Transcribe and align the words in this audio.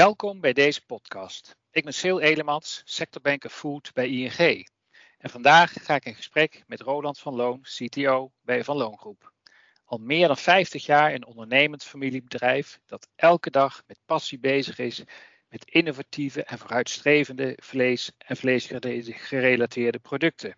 Welkom 0.00 0.40
bij 0.40 0.52
deze 0.52 0.86
podcast. 0.86 1.56
Ik 1.70 1.84
ben 1.84 1.94
Sil 2.00 2.20
Elemans, 2.20 2.82
sectorbanker 2.84 3.50
Food 3.50 3.90
bij 3.92 4.08
ING. 4.08 4.68
En 5.18 5.30
vandaag 5.30 5.72
ga 5.72 5.94
ik 5.94 6.04
in 6.04 6.14
gesprek 6.14 6.62
met 6.66 6.80
Roland 6.80 7.18
van 7.18 7.34
Loon, 7.34 7.60
CTO 7.62 8.32
bij 8.40 8.64
Van 8.64 8.76
Loon 8.76 8.98
Groep. 8.98 9.32
Al 9.84 9.98
meer 9.98 10.26
dan 10.26 10.36
50 10.36 10.86
jaar 10.86 11.14
een 11.14 11.26
ondernemend 11.26 11.84
familiebedrijf 11.84 12.80
dat 12.86 13.08
elke 13.16 13.50
dag 13.50 13.82
met 13.86 14.00
passie 14.04 14.38
bezig 14.38 14.78
is 14.78 15.02
met 15.48 15.70
innovatieve 15.70 16.44
en 16.44 16.58
vooruitstrevende 16.58 17.58
vlees- 17.62 18.12
en 18.18 18.36
vleesgerelateerde 18.36 19.98
producten. 19.98 20.56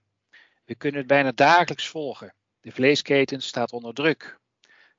We 0.64 0.74
kunnen 0.74 0.98
het 0.98 1.08
bijna 1.08 1.32
dagelijks 1.32 1.88
volgen. 1.88 2.34
De 2.60 2.72
vleesketen 2.72 3.42
staat 3.42 3.72
onder 3.72 3.94
druk. 3.94 4.38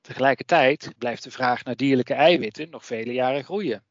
Tegelijkertijd 0.01 0.93
blijft 0.97 1.23
de 1.23 1.31
vraag 1.31 1.63
naar 1.63 1.75
dierlijke 1.75 2.13
eiwitten 2.13 2.69
nog 2.69 2.85
vele 2.85 3.13
jaren 3.13 3.43
groeien. 3.43 3.83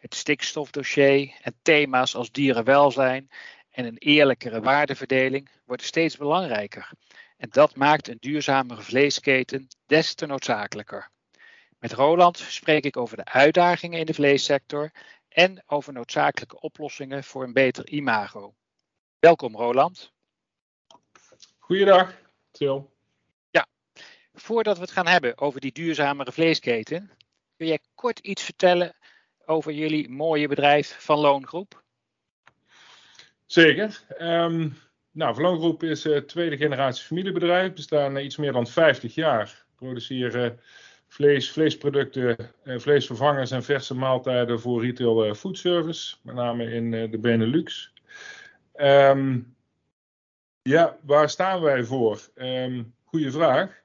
Het 0.00 0.14
stikstofdossier 0.14 1.38
en 1.42 1.54
thema's 1.62 2.14
als 2.14 2.30
dierenwelzijn 2.30 3.30
en 3.70 3.84
een 3.84 3.98
eerlijkere 3.98 4.60
waardeverdeling 4.60 5.50
worden 5.64 5.86
steeds 5.86 6.16
belangrijker. 6.16 6.90
En 7.36 7.48
dat 7.50 7.76
maakt 7.76 8.08
een 8.08 8.16
duurzamere 8.20 8.82
vleesketen 8.82 9.68
des 9.86 10.14
te 10.14 10.26
noodzakelijker. 10.26 11.10
Met 11.78 11.92
Roland 11.92 12.38
spreek 12.38 12.84
ik 12.84 12.96
over 12.96 13.16
de 13.16 13.24
uitdagingen 13.24 13.98
in 13.98 14.06
de 14.06 14.14
vleessector 14.14 14.90
en 15.28 15.62
over 15.66 15.92
noodzakelijke 15.92 16.60
oplossingen 16.60 17.24
voor 17.24 17.42
een 17.42 17.52
beter 17.52 17.88
imago. 17.88 18.54
Welkom 19.18 19.56
Roland. 19.56 20.12
Goeiedag, 21.58 22.14
Til. 22.50 22.92
Ja, 23.50 23.66
voordat 24.32 24.76
we 24.76 24.82
het 24.82 24.92
gaan 24.92 25.06
hebben 25.06 25.38
over 25.38 25.60
die 25.60 25.72
duurzamere 25.72 26.32
vleesketen, 26.32 27.10
kun 27.56 27.66
jij 27.66 27.78
kort 27.94 28.18
iets 28.18 28.42
vertellen 28.42 28.96
over 29.50 29.72
jullie 29.72 30.08
mooie 30.08 30.48
bedrijf 30.48 30.96
Van 30.98 31.18
Loongroep? 31.18 31.82
Zeker. 33.46 34.00
Um, 34.20 34.76
nou, 35.10 35.34
Van 35.34 35.42
Loongroep 35.42 35.82
is 35.82 36.06
uh, 36.06 36.18
tweede 36.18 36.56
generatie 36.56 37.04
familiebedrijf. 37.04 37.72
Bestaan 37.72 38.16
uh, 38.16 38.24
iets 38.24 38.36
meer 38.36 38.52
dan 38.52 38.66
50 38.66 39.14
jaar. 39.14 39.64
Produceren 39.76 40.60
vlees, 41.08 41.50
vleesproducten, 41.50 42.36
uh, 42.64 42.78
vleesvervangers 42.78 43.50
en 43.50 43.62
verse 43.62 43.94
maaltijden 43.94 44.60
voor 44.60 44.84
retail 44.84 45.34
foodservice. 45.34 46.16
Met 46.22 46.34
name 46.34 46.72
in 46.72 46.90
de 46.90 47.18
Benelux. 47.18 47.92
Um, 48.76 49.56
ja, 50.62 50.96
waar 51.02 51.30
staan 51.30 51.60
wij 51.60 51.84
voor? 51.84 52.20
Um, 52.34 52.94
goeie 53.04 53.30
vraag. 53.30 53.82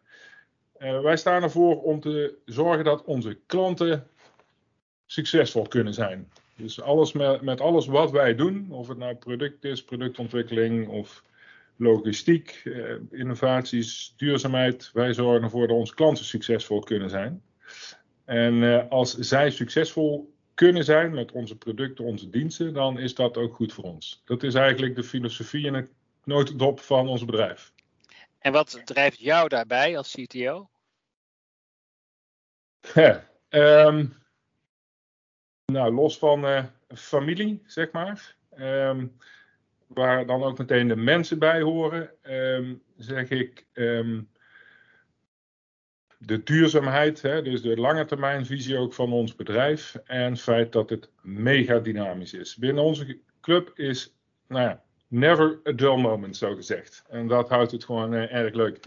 wij 0.78 1.18
staan 1.18 1.44
ervoor 1.44 1.82
om 1.82 2.00
te 2.00 2.38
zorgen 2.46 2.84
dat 2.84 3.04
onze 3.04 3.40
klanten 3.46 4.08
succesvol 5.06 5.68
kunnen 5.68 5.94
zijn. 5.94 6.32
Dus 6.56 6.82
alles 6.82 7.14
met, 7.14 7.42
met 7.42 7.62
alles 7.62 7.86
wat 7.86 8.12
wij 8.12 8.36
doen, 8.36 8.72
of 8.72 8.88
het 8.88 8.98
nou 8.98 9.16
product 9.16 9.64
is, 9.64 9.84
productontwikkeling 9.84 10.88
of 10.88 11.24
logistiek, 11.76 12.62
eh, 12.64 12.96
innovaties, 13.12 14.14
duurzaamheid, 14.18 14.90
wij 14.94 15.14
zorgen 15.14 15.44
ervoor 15.44 15.68
dat 15.68 15.78
onze 15.78 15.94
klanten 15.94 16.26
succesvol 16.26 16.80
kunnen 16.80 17.10
zijn. 17.10 17.44
En 18.26 18.64
eh, 18.64 18.90
als 18.90 19.18
zij 19.18 19.50
succesvol 19.50 20.34
kunnen 20.54 20.84
zijn 20.84 21.14
met 21.14 21.32
onze 21.32 21.58
producten, 21.58 22.06
onze 22.06 22.30
diensten, 22.30 22.74
dan 22.74 23.00
is 23.00 23.16
dat 23.16 23.38
ook 23.38 23.56
goed 23.56 23.74
voor 23.74 23.84
ons. 23.84 24.22
Dat 24.26 24.44
is 24.44 24.54
eigenlijk 24.54 24.96
de 24.96 25.04
filosofie 25.04 25.68
en 25.68 25.74
het 25.74 25.92
notendop 26.24 26.80
van 26.80 27.08
ons 27.08 27.26
bedrijf. 27.26 27.74
En 28.40 28.52
wat 28.52 28.82
drijft 28.86 29.20
jou 29.20 29.48
daarbij 29.48 29.98
als 29.98 30.12
CTO? 30.12 30.70
Ja, 32.94 33.30
um, 33.50 34.25
nou, 35.66 35.94
los 35.94 36.18
van 36.18 36.46
uh, 36.46 36.64
familie, 36.88 37.62
zeg 37.66 37.92
maar, 37.92 38.36
um, 38.60 39.18
waar 39.88 40.26
dan 40.26 40.44
ook 40.44 40.58
meteen 40.58 40.88
de 40.88 40.96
mensen 40.96 41.40
bij 41.40 41.62
horen, 41.62 42.10
um, 42.24 42.82
zeg 42.98 43.30
ik 43.30 43.66
um, 43.74 44.30
de 46.18 46.44
duurzaamheid, 46.44 47.22
hè, 47.22 47.42
dus 47.42 47.62
de 47.62 47.78
lange 47.78 48.06
termijn 48.06 48.46
visie 48.46 48.78
ook 48.78 48.94
van 48.94 49.12
ons 49.12 49.36
bedrijf 49.36 49.96
en 50.06 50.32
het 50.32 50.42
feit 50.42 50.72
dat 50.72 50.90
het 50.90 51.10
mega 51.22 51.80
dynamisch 51.80 52.34
is. 52.34 52.56
Binnen 52.56 52.84
onze 52.84 53.20
club 53.42 53.72
is, 53.76 54.16
nou 54.48 54.62
ja, 54.64 54.84
never 55.08 55.60
a 55.68 55.72
dull 55.72 55.98
moment, 55.98 56.38
zo 56.38 56.56
gezegd. 56.56 57.04
En 57.10 57.28
dat 57.28 57.50
houdt 57.50 57.72
het 57.72 57.84
gewoon 57.84 58.14
uh, 58.14 58.34
erg 58.34 58.54
leuk. 58.54 58.80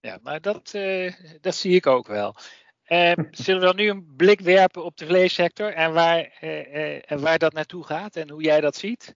Ja, 0.00 0.18
maar 0.22 0.40
dat, 0.40 0.72
uh, 0.76 1.12
dat 1.40 1.54
zie 1.54 1.74
ik 1.74 1.86
ook 1.86 2.06
wel. 2.06 2.36
Uh, 2.88 3.12
zullen 3.30 3.60
we 3.60 3.66
dan 3.66 3.76
nu 3.76 3.88
een 3.88 4.14
blik 4.16 4.40
werpen 4.40 4.84
op 4.84 4.96
de 4.96 5.06
vleessector 5.06 5.72
en 5.72 5.92
waar, 5.92 6.38
uh, 6.40 6.74
uh, 6.74 7.10
en 7.10 7.20
waar 7.20 7.38
dat 7.38 7.52
naartoe 7.52 7.84
gaat 7.84 8.16
en 8.16 8.30
hoe 8.30 8.42
jij 8.42 8.60
dat 8.60 8.76
ziet? 8.76 9.14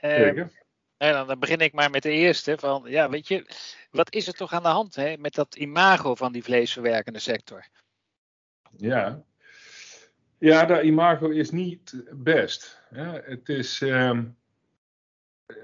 Zeker. 0.00 0.50
En 0.96 1.12
dan, 1.12 1.26
dan, 1.26 1.38
begin 1.38 1.58
ik 1.58 1.72
maar 1.72 1.90
met 1.90 2.02
de 2.02 2.10
eerste. 2.10 2.56
Van, 2.58 2.82
ja, 2.86 3.10
weet 3.10 3.28
je, 3.28 3.46
wat 3.90 4.14
is 4.14 4.26
er 4.26 4.32
toch 4.32 4.52
aan 4.52 4.62
de 4.62 4.68
hand 4.68 4.94
hè, 4.94 5.16
met 5.16 5.34
dat 5.34 5.56
imago 5.56 6.14
van 6.14 6.32
die 6.32 6.42
vleesverwerkende 6.42 7.18
sector? 7.18 7.66
Ja, 8.76 9.22
ja 10.38 10.64
dat 10.64 10.82
imago 10.82 11.28
is 11.28 11.50
niet 11.50 12.04
best. 12.12 12.82
Ja, 12.90 13.20
het 13.24 13.48
is 13.48 13.80
uh, 13.80 14.18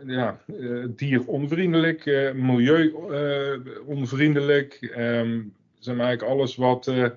ja, 0.06 0.40
dieronvriendelijk, 0.88 2.04
milieu-onvriendelijk. 2.34 4.94
Um, 4.96 5.58
zeg 5.80 5.96
maar 5.96 6.06
eigenlijk 6.06 6.38
alles 6.38 6.56
wat 6.56 6.86
uh, 6.86 7.08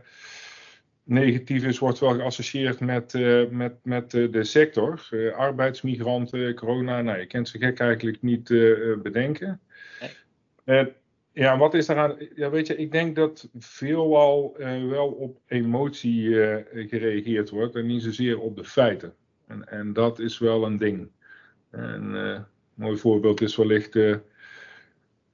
negatief 1.03 1.63
is, 1.63 1.79
wordt 1.79 2.00
wel 2.00 2.13
geassocieerd 2.13 2.79
met, 2.79 3.13
uh, 3.13 3.50
met, 3.50 3.74
met 3.84 4.13
uh, 4.13 4.31
de 4.31 4.44
sector. 4.44 5.09
arbeidsmigranten, 5.35 6.56
corona, 6.56 7.02
nou, 7.02 7.19
je 7.19 7.25
kent 7.25 7.47
ze 7.47 7.57
gek 7.57 7.79
eigenlijk 7.79 8.22
niet 8.22 8.47
bedenken. 9.02 9.59
Nee. 10.66 10.94
ja, 11.31 11.57
wat 11.57 11.73
is 11.73 11.88
eraan? 11.88 12.16
Ja, 12.35 12.50
weet 12.50 12.68
je, 12.68 12.75
ik 12.75 12.91
denk 12.91 13.16
dat 13.16 13.50
veelal 13.59 14.56
wel 14.90 15.07
op 15.07 15.40
emotie 15.47 16.34
gereageerd 16.73 17.50
wordt 17.50 17.75
en 17.75 17.85
niet 17.85 18.03
zozeer 18.03 18.40
op 18.40 18.56
de 18.56 18.63
feiten. 18.63 19.13
En, 19.47 19.68
en 19.69 19.94
dat 19.94 20.19
is 20.19 20.38
wel 20.38 20.66
een 20.66 20.78
ding. 20.78 21.09
En, 21.72 22.13
een 22.13 22.46
mooi 22.73 22.97
voorbeeld 22.97 23.41
is 23.41 23.56
wellicht 23.56 23.96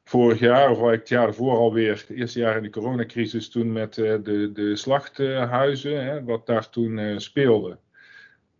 vorig 0.09 0.39
jaar, 0.39 0.69
of 0.69 0.81
het 0.81 1.09
jaar 1.09 1.27
ervoor 1.27 1.57
alweer, 1.57 1.91
het 1.91 2.09
eerste 2.09 2.39
jaar 2.39 2.57
in 2.57 2.63
de 2.63 2.69
coronacrisis, 2.69 3.49
toen 3.49 3.71
met 3.71 3.97
uh, 3.97 4.15
de, 4.23 4.51
de 4.51 4.75
slachthuizen, 4.75 6.05
hè, 6.05 6.23
wat 6.23 6.45
daar 6.45 6.69
toen 6.69 6.97
uh, 6.97 7.17
speelde. 7.17 7.77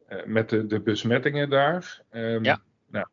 Uh, 0.10 0.26
met 0.26 0.50
de, 0.50 0.68
de 0.68 0.80
besmettingen 0.80 1.50
daar. 1.50 2.02
Um, 2.12 2.44
ja. 2.44 2.62
Nou, 2.88 3.08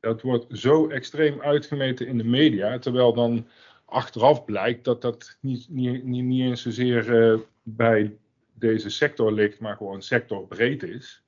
dat 0.00 0.22
wordt 0.22 0.58
zo 0.58 0.88
extreem 0.88 1.40
uitgemeten 1.40 2.06
in 2.06 2.18
de 2.18 2.24
media, 2.24 2.78
terwijl 2.78 3.14
dan 3.14 3.46
achteraf 3.84 4.44
blijkt 4.44 4.84
dat 4.84 5.02
dat 5.02 5.36
niet, 5.40 5.66
niet, 5.68 6.04
niet, 6.04 6.24
niet 6.24 6.42
eens 6.42 6.62
zozeer 6.62 7.40
bij 7.62 8.16
deze 8.52 8.90
sector 8.90 9.32
ligt, 9.32 9.60
maar 9.60 9.76
gewoon 9.76 10.02
sectorbreed 10.02 10.82
is. 10.82 11.22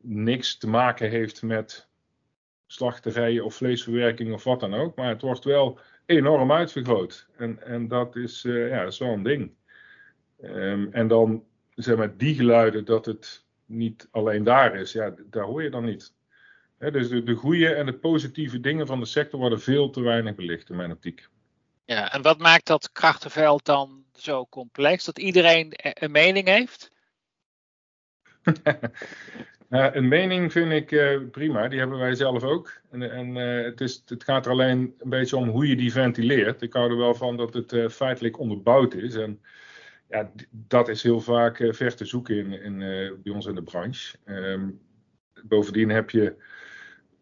niks 0.00 0.56
te 0.56 0.68
maken 0.68 1.10
heeft 1.10 1.42
met 1.42 1.88
slachterijen 2.66 3.44
of 3.44 3.54
vleesverwerking 3.54 4.32
of 4.32 4.44
wat 4.44 4.60
dan 4.60 4.74
ook. 4.74 4.96
Maar 4.96 5.08
het 5.08 5.22
wordt 5.22 5.44
wel 5.44 5.78
enorm 6.06 6.52
uitvergroot. 6.52 7.26
En, 7.36 7.66
en 7.66 7.88
dat, 7.88 8.16
is, 8.16 8.44
uh, 8.44 8.68
ja, 8.68 8.82
dat 8.82 8.92
is 8.92 8.98
wel 8.98 9.12
een 9.12 9.22
ding. 9.22 9.50
Um, 10.42 10.92
en 10.92 11.08
dan 11.08 11.44
zeg 11.74 11.96
maar 11.96 12.16
die 12.16 12.34
geluiden 12.34 12.84
dat 12.84 13.06
het 13.06 13.44
niet 13.66 14.08
alleen 14.10 14.44
daar 14.44 14.76
is, 14.76 14.92
ja, 14.92 15.14
daar 15.30 15.44
hoor 15.44 15.62
je 15.62 15.70
dan 15.70 15.84
niet. 15.84 16.14
He, 16.78 16.90
dus 16.90 17.08
de, 17.08 17.22
de 17.22 17.34
goede 17.34 17.74
en 17.74 17.86
de 17.86 17.94
positieve 17.94 18.60
dingen 18.60 18.86
van 18.86 19.00
de 19.00 19.06
sector 19.06 19.40
worden 19.40 19.60
veel 19.60 19.90
te 19.90 20.00
weinig 20.00 20.34
belicht 20.34 20.70
in 20.70 20.76
mijn 20.76 20.92
optiek. 20.92 21.28
Ja, 21.84 22.12
en 22.12 22.22
wat 22.22 22.38
maakt 22.38 22.66
dat 22.66 22.92
krachtenveld 22.92 23.64
dan 23.64 24.04
zo 24.12 24.46
complex? 24.46 25.04
Dat 25.04 25.18
iedereen 25.18 25.72
een 25.76 26.10
mening 26.10 26.46
heeft? 26.46 26.92
Uh, 29.74 29.88
een 29.92 30.08
mening 30.08 30.52
vind 30.52 30.72
ik 30.72 30.90
uh, 30.90 31.20
prima, 31.30 31.68
die 31.68 31.78
hebben 31.78 31.98
wij 31.98 32.14
zelf 32.14 32.42
ook. 32.42 32.80
En, 32.90 33.10
en 33.10 33.36
uh, 33.36 33.64
het, 33.64 33.80
is, 33.80 34.02
het 34.06 34.24
gaat 34.24 34.46
er 34.46 34.52
alleen 34.52 34.94
een 34.98 35.08
beetje 35.08 35.36
om 35.36 35.48
hoe 35.48 35.66
je 35.66 35.76
die 35.76 35.92
ventileert. 35.92 36.62
Ik 36.62 36.72
hou 36.72 36.90
er 36.90 36.96
wel 36.96 37.14
van 37.14 37.36
dat 37.36 37.54
het 37.54 37.92
feitelijk 37.92 38.38
onderbouwd 38.38 38.94
is. 38.94 39.14
En 39.14 39.40
ja, 40.08 40.30
dat 40.50 40.88
is 40.88 41.02
heel 41.02 41.20
vaak 41.20 41.68
ver 41.70 41.96
te 41.96 42.04
zoeken 42.04 42.36
in, 42.36 42.62
in, 42.62 42.78
bij 43.22 43.32
ons 43.32 43.46
in 43.46 43.54
de 43.54 43.62
branche. 43.62 44.16
Um, 44.24 44.80
bovendien 45.42 45.88
heb 45.88 46.10
je, 46.10 46.34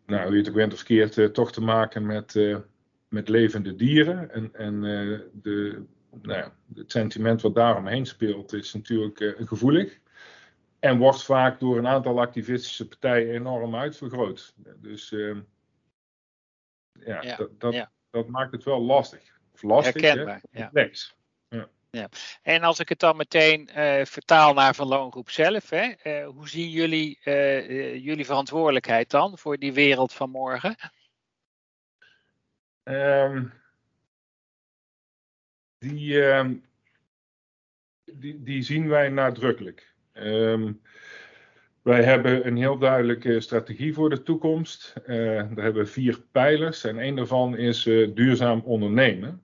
nou, 0.06 0.22
hoe 0.22 0.32
je 0.32 0.38
het 0.38 0.48
ook 0.48 0.54
bent 0.54 0.72
of 0.72 0.78
verkeerd, 0.78 1.34
toch 1.34 1.52
te 1.52 1.62
maken 1.62 2.06
met, 2.06 2.34
met 3.08 3.28
levende 3.28 3.74
dieren. 3.74 4.30
En, 4.30 4.50
en 4.52 4.80
de, 5.42 5.82
nou 6.22 6.38
ja, 6.38 6.54
het 6.74 6.90
sentiment 6.90 7.42
wat 7.42 7.54
daaromheen 7.54 8.06
speelt 8.06 8.52
is 8.52 8.74
natuurlijk 8.74 9.34
gevoelig. 9.38 10.00
En 10.82 10.98
wordt 10.98 11.24
vaak 11.24 11.60
door 11.60 11.78
een 11.78 11.86
aantal 11.86 12.20
activistische 12.20 12.88
partijen 12.88 13.34
enorm 13.34 13.76
uitvergroot. 13.76 14.54
Dus 14.76 15.10
uh, 15.10 15.36
ja, 16.92 17.22
ja, 17.22 17.36
dat, 17.36 17.60
dat, 17.60 17.72
ja, 17.72 17.92
dat, 18.10 18.28
maakt 18.28 18.52
het 18.52 18.64
wel 18.64 18.80
lastig. 18.80 19.38
Of 19.52 19.62
lastig, 19.62 20.02
Herkenbaar, 20.02 20.40
complex. 20.52 21.16
Ja. 21.48 21.68
Ja. 21.90 22.08
En 22.42 22.62
als 22.62 22.78
ik 22.78 22.88
het 22.88 23.00
dan 23.00 23.16
meteen 23.16 23.68
uh, 23.76 24.04
vertaal 24.04 24.54
naar 24.54 24.74
Van 24.74 24.86
Loongroep 24.86 25.30
zelf, 25.30 25.70
hè, 25.70 25.92
uh, 26.04 26.28
hoe 26.28 26.48
zien 26.48 26.70
jullie 26.70 27.20
uh, 27.24 28.04
jullie 28.04 28.24
verantwoordelijkheid 28.24 29.10
dan 29.10 29.38
voor 29.38 29.58
die 29.58 29.72
wereld 29.72 30.12
van 30.12 30.30
morgen? 30.30 30.76
Um, 32.82 33.52
die, 35.78 36.12
uh, 36.12 36.50
die, 38.04 38.42
die, 38.42 38.62
zien 38.62 38.88
wij 38.88 39.08
nadrukkelijk. 39.08 39.94
Um, 40.14 40.80
wij 41.82 42.02
hebben 42.02 42.46
een 42.46 42.56
heel 42.56 42.78
duidelijke 42.78 43.40
strategie 43.40 43.94
voor 43.94 44.10
de 44.10 44.22
toekomst. 44.22 44.94
Uh, 45.06 45.16
daar 45.26 45.64
hebben 45.64 45.82
we 45.82 45.86
vier 45.86 46.22
pijlers 46.30 46.84
en 46.84 46.98
een 46.98 47.16
daarvan 47.16 47.56
is 47.56 47.86
uh, 47.86 48.14
duurzaam 48.14 48.60
ondernemen. 48.64 49.42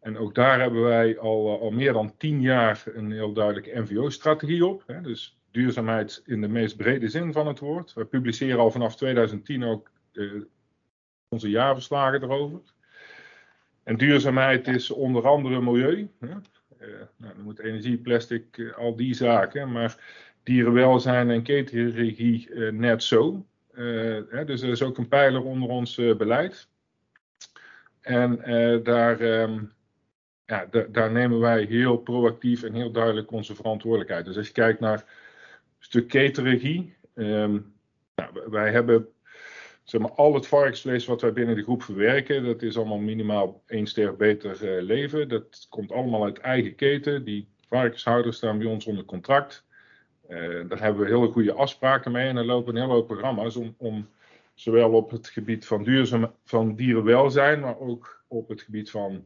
En 0.00 0.18
ook 0.18 0.34
daar 0.34 0.60
hebben 0.60 0.82
wij 0.82 1.18
al, 1.18 1.60
al 1.60 1.70
meer 1.70 1.92
dan 1.92 2.16
tien 2.16 2.40
jaar 2.40 2.82
een 2.94 3.12
heel 3.12 3.32
duidelijke 3.32 3.80
NVO-strategie 3.80 4.66
op. 4.66 4.82
Hè? 4.86 5.00
Dus 5.00 5.38
duurzaamheid 5.50 6.22
in 6.26 6.40
de 6.40 6.48
meest 6.48 6.76
brede 6.76 7.08
zin 7.08 7.32
van 7.32 7.46
het 7.46 7.58
woord. 7.58 7.92
We 7.92 8.04
publiceren 8.04 8.58
al 8.58 8.70
vanaf 8.70 8.96
2010 8.96 9.64
ook 9.64 9.90
uh, 10.12 10.42
onze 11.28 11.50
jaarverslagen 11.50 12.22
erover. 12.22 12.60
En 13.82 13.96
duurzaamheid 13.96 14.68
is 14.68 14.90
onder 14.90 15.26
andere 15.26 15.60
milieu. 15.60 16.10
Hè? 16.20 16.34
Uh, 16.82 16.88
nou, 17.16 17.34
dan 17.34 17.42
moet 17.42 17.58
energie, 17.58 17.98
plastic, 17.98 18.56
uh, 18.56 18.74
al 18.74 18.96
die 18.96 19.14
zaken. 19.14 19.72
Maar 19.72 19.96
dierenwelzijn 20.42 21.30
en 21.30 21.42
ketenregie 21.42 22.48
uh, 22.50 22.72
net 22.72 23.02
zo. 23.02 23.46
Hè? 24.28 24.44
Dus 24.44 24.62
er 24.62 24.68
is 24.68 24.82
ook 24.82 24.98
een 24.98 25.08
pijler 25.08 25.42
onder 25.42 25.68
ons 25.68 25.94
beleid. 25.94 26.68
En 28.00 28.40
daar, 28.82 29.20
um, 29.20 29.72
ja, 30.46 30.68
daar 30.90 31.12
nemen 31.12 31.40
wij 31.40 31.62
heel 31.64 31.96
proactief 31.96 32.62
en 32.62 32.74
heel 32.74 32.90
duidelijk 32.90 33.30
onze 33.30 33.54
verantwoordelijkheid. 33.54 34.24
Dus 34.24 34.36
als 34.36 34.46
je 34.46 34.52
kijkt 34.52 34.80
naar 34.80 34.98
een 34.98 35.04
stuk 35.78 36.08
ketenregie. 36.08 36.94
Um, 37.14 37.74
nou, 38.14 38.50
wij 38.50 38.72
hebben 38.72 39.08
zeg 39.82 40.00
maar, 40.00 40.10
al 40.10 40.34
het 40.34 40.46
varkensvlees 40.46 41.06
wat 41.06 41.20
wij 41.20 41.32
binnen 41.32 41.56
de 41.56 41.62
groep 41.62 41.82
verwerken, 41.82 42.44
dat 42.44 42.62
is 42.62 42.76
allemaal 42.76 42.98
minimaal 42.98 43.62
één 43.66 43.86
ster 43.86 44.16
beter 44.16 44.62
uh, 44.62 44.82
leven. 44.82 45.28
Dat 45.28 45.66
komt 45.68 45.92
allemaal 45.92 46.24
uit 46.24 46.38
eigen 46.38 46.74
keten. 46.74 47.24
Die 47.24 47.48
varkenshouders 47.68 48.36
staan 48.36 48.58
bij 48.58 48.66
ons 48.66 48.86
onder 48.86 49.04
contract. 49.04 49.64
Uh, 50.28 50.38
daar 50.68 50.80
hebben 50.80 51.02
we 51.02 51.10
hele 51.10 51.28
goede 51.28 51.52
afspraken 51.52 52.12
mee 52.12 52.28
en 52.28 52.36
er 52.36 52.44
lopen 52.44 52.74
een 52.74 52.80
hele 52.80 52.92
hoop 52.94 53.06
programma's 53.06 53.56
om, 53.56 53.74
om 53.78 54.08
zowel 54.54 54.92
op 54.92 55.10
het 55.10 55.28
gebied 55.28 55.66
van 55.66 55.84
duurzaam 55.84 56.32
van 56.44 56.74
dierenwelzijn, 56.74 57.60
maar 57.60 57.78
ook 57.78 58.24
op 58.28 58.48
het 58.48 58.62
gebied 58.62 58.90
van 58.90 59.24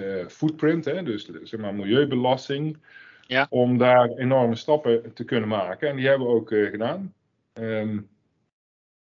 uh, 0.00 0.26
footprint, 0.26 0.84
hè, 0.84 1.02
dus 1.02 1.30
zeg 1.42 1.60
maar 1.60 1.74
milieubelasting, 1.74 2.78
ja. 3.26 3.46
om 3.50 3.78
daar 3.78 4.08
enorme 4.08 4.54
stappen 4.54 5.12
te 5.12 5.24
kunnen 5.24 5.48
maken. 5.48 5.88
En 5.88 5.96
die 5.96 6.06
hebben 6.08 6.26
we 6.26 6.34
ook 6.34 6.48
gedaan. 6.48 7.14
Um, 7.54 8.08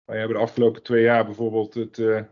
wij 0.05 0.19
hebben 0.19 0.37
de 0.37 0.43
afgelopen 0.43 0.83
twee 0.83 1.03
jaar 1.03 1.25
bijvoorbeeld 1.25 1.75
het, 1.75 1.99
uh, 1.99 2.23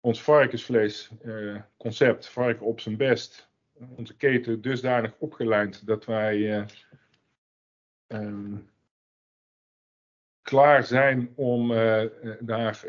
ons 0.00 0.22
varkensvlees 0.22 1.10
uh, 1.24 1.60
concept, 1.76 2.28
varken 2.28 2.66
op 2.66 2.80
zijn 2.80 2.96
best, 2.96 3.48
onze 3.96 4.16
keten 4.16 4.60
dusdanig 4.60 5.14
opgeleid 5.18 5.86
dat 5.86 6.04
wij 6.04 6.36
uh, 6.36 6.64
um, 8.08 8.70
klaar 10.42 10.84
zijn 10.84 11.32
om 11.34 11.68
daar 12.40 12.84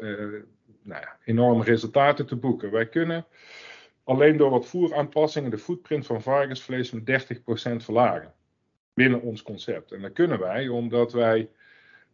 nou 0.83 1.01
ja, 1.01 1.17
enorme 1.23 1.63
resultaten 1.63 2.25
te 2.25 2.35
boeken. 2.35 2.71
Wij 2.71 2.89
kunnen 2.89 3.25
alleen 4.03 4.37
door 4.37 4.49
wat 4.49 4.67
voeraanpassingen 4.67 5.51
de 5.51 5.57
footprint 5.57 6.05
van 6.05 6.21
varkensvlees 6.21 6.91
met 6.91 7.25
30% 7.25 7.75
verlagen 7.75 8.33
binnen 8.93 9.21
ons 9.21 9.43
concept. 9.43 9.91
En 9.91 10.01
dat 10.01 10.13
kunnen 10.13 10.39
wij 10.39 10.67
omdat 10.67 11.11
wij 11.11 11.49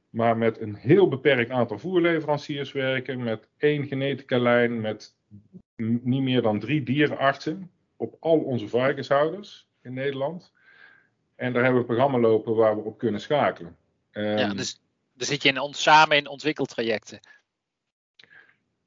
maar 0.10 0.38
met 0.38 0.62
een 0.62 0.76
heel 0.76 1.08
beperkt 1.08 1.52
aantal 1.52 1.80
voerleveranciers 1.80 2.72
werken, 2.72 3.24
met 3.24 3.48
één 3.58 3.88
genetica-lijn, 3.88 4.82
met 4.82 5.16
niet 5.76 6.22
meer 6.22 6.42
dan 6.42 6.60
drie 6.60 6.84
dierenartsen 6.84 7.72
op 7.96 8.16
al 8.20 8.40
onze 8.40 8.68
varkenshouders 8.68 9.68
in 9.82 9.94
Nederland. 9.94 10.54
En 11.36 11.54
daar 11.54 11.64
hebben 11.64 11.82
we 11.82 11.88
een 11.88 11.96
programma 11.96 12.28
lopen 12.28 12.56
waar 12.56 12.76
we 12.76 12.82
op 12.82 12.98
kunnen 12.98 13.22
schakelen. 13.22 13.78
Um, 14.12 14.38
ja, 14.38 14.54
dus 14.54 14.82
dan 15.14 15.28
zit 15.28 15.44
je 15.44 15.50
in 15.50 15.74
samen 15.74 16.18
in 16.18 16.28
ontwikkeltrajecten. 16.28 17.20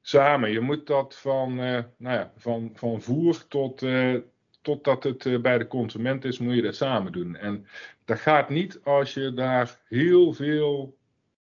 Samen, 0.01 0.51
je 0.51 0.59
moet 0.59 0.87
dat 0.87 1.15
van, 1.15 1.51
uh, 1.51 1.83
nou 1.97 2.17
ja, 2.17 2.31
van, 2.37 2.71
van 2.73 3.01
voer 3.01 3.47
tot, 3.47 3.81
uh, 3.81 4.19
totdat 4.61 5.03
het 5.03 5.25
uh, 5.25 5.41
bij 5.41 5.57
de 5.57 5.67
consument 5.67 6.25
is, 6.25 6.37
moet 6.39 6.55
je 6.55 6.61
dat 6.61 6.75
samen 6.75 7.11
doen. 7.11 7.35
En 7.35 7.67
dat 8.05 8.19
gaat 8.19 8.49
niet 8.49 8.79
als 8.83 9.13
je 9.13 9.33
daar 9.33 9.79
heel 9.87 10.33
veel 10.33 10.97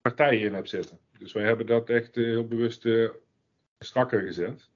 partijen 0.01 0.41
in 0.41 0.53
hebt 0.53 0.69
zitten. 0.69 0.99
Dus 1.17 1.33
wij 1.33 1.43
hebben 1.43 1.65
dat 1.65 1.89
echt 1.89 2.17
uh, 2.17 2.25
heel 2.25 2.47
bewust 2.47 2.85
uh, 2.85 3.09
strakker 3.79 4.21
gezet. 4.21 4.69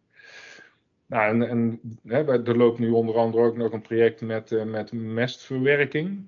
Nou, 1.05 1.29
en, 1.29 1.49
en 1.49 1.79
hè, 2.07 2.43
er 2.47 2.57
loopt 2.57 2.79
nu 2.79 2.89
onder 2.89 3.15
andere 3.15 3.43
ook 3.43 3.57
nog 3.57 3.71
een 3.71 3.81
project 3.81 4.21
met, 4.21 4.51
uh, 4.51 4.63
met 4.63 4.91
mestverwerking. 4.91 6.27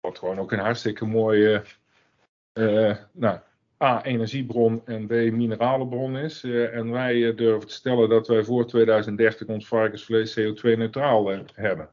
Wat 0.00 0.18
gewoon 0.18 0.38
ook 0.38 0.52
een 0.52 0.58
hartstikke 0.58 1.06
mooie 1.06 1.62
nou, 3.12 3.38
A, 3.82 4.04
energiebron 4.04 4.82
en 4.86 5.06
B, 5.06 5.10
mineralenbron 5.10 6.16
is. 6.16 6.44
en 6.44 6.90
wij 6.90 7.34
durven 7.34 7.68
te 7.68 7.74
stellen 7.74 8.08
dat 8.08 8.28
wij 8.28 8.44
voor 8.44 8.66
2030 8.66 9.46
ons 9.46 9.68
varkensvlees 9.68 10.40
CO2-neutraal 10.40 11.44
hebben 11.54 11.90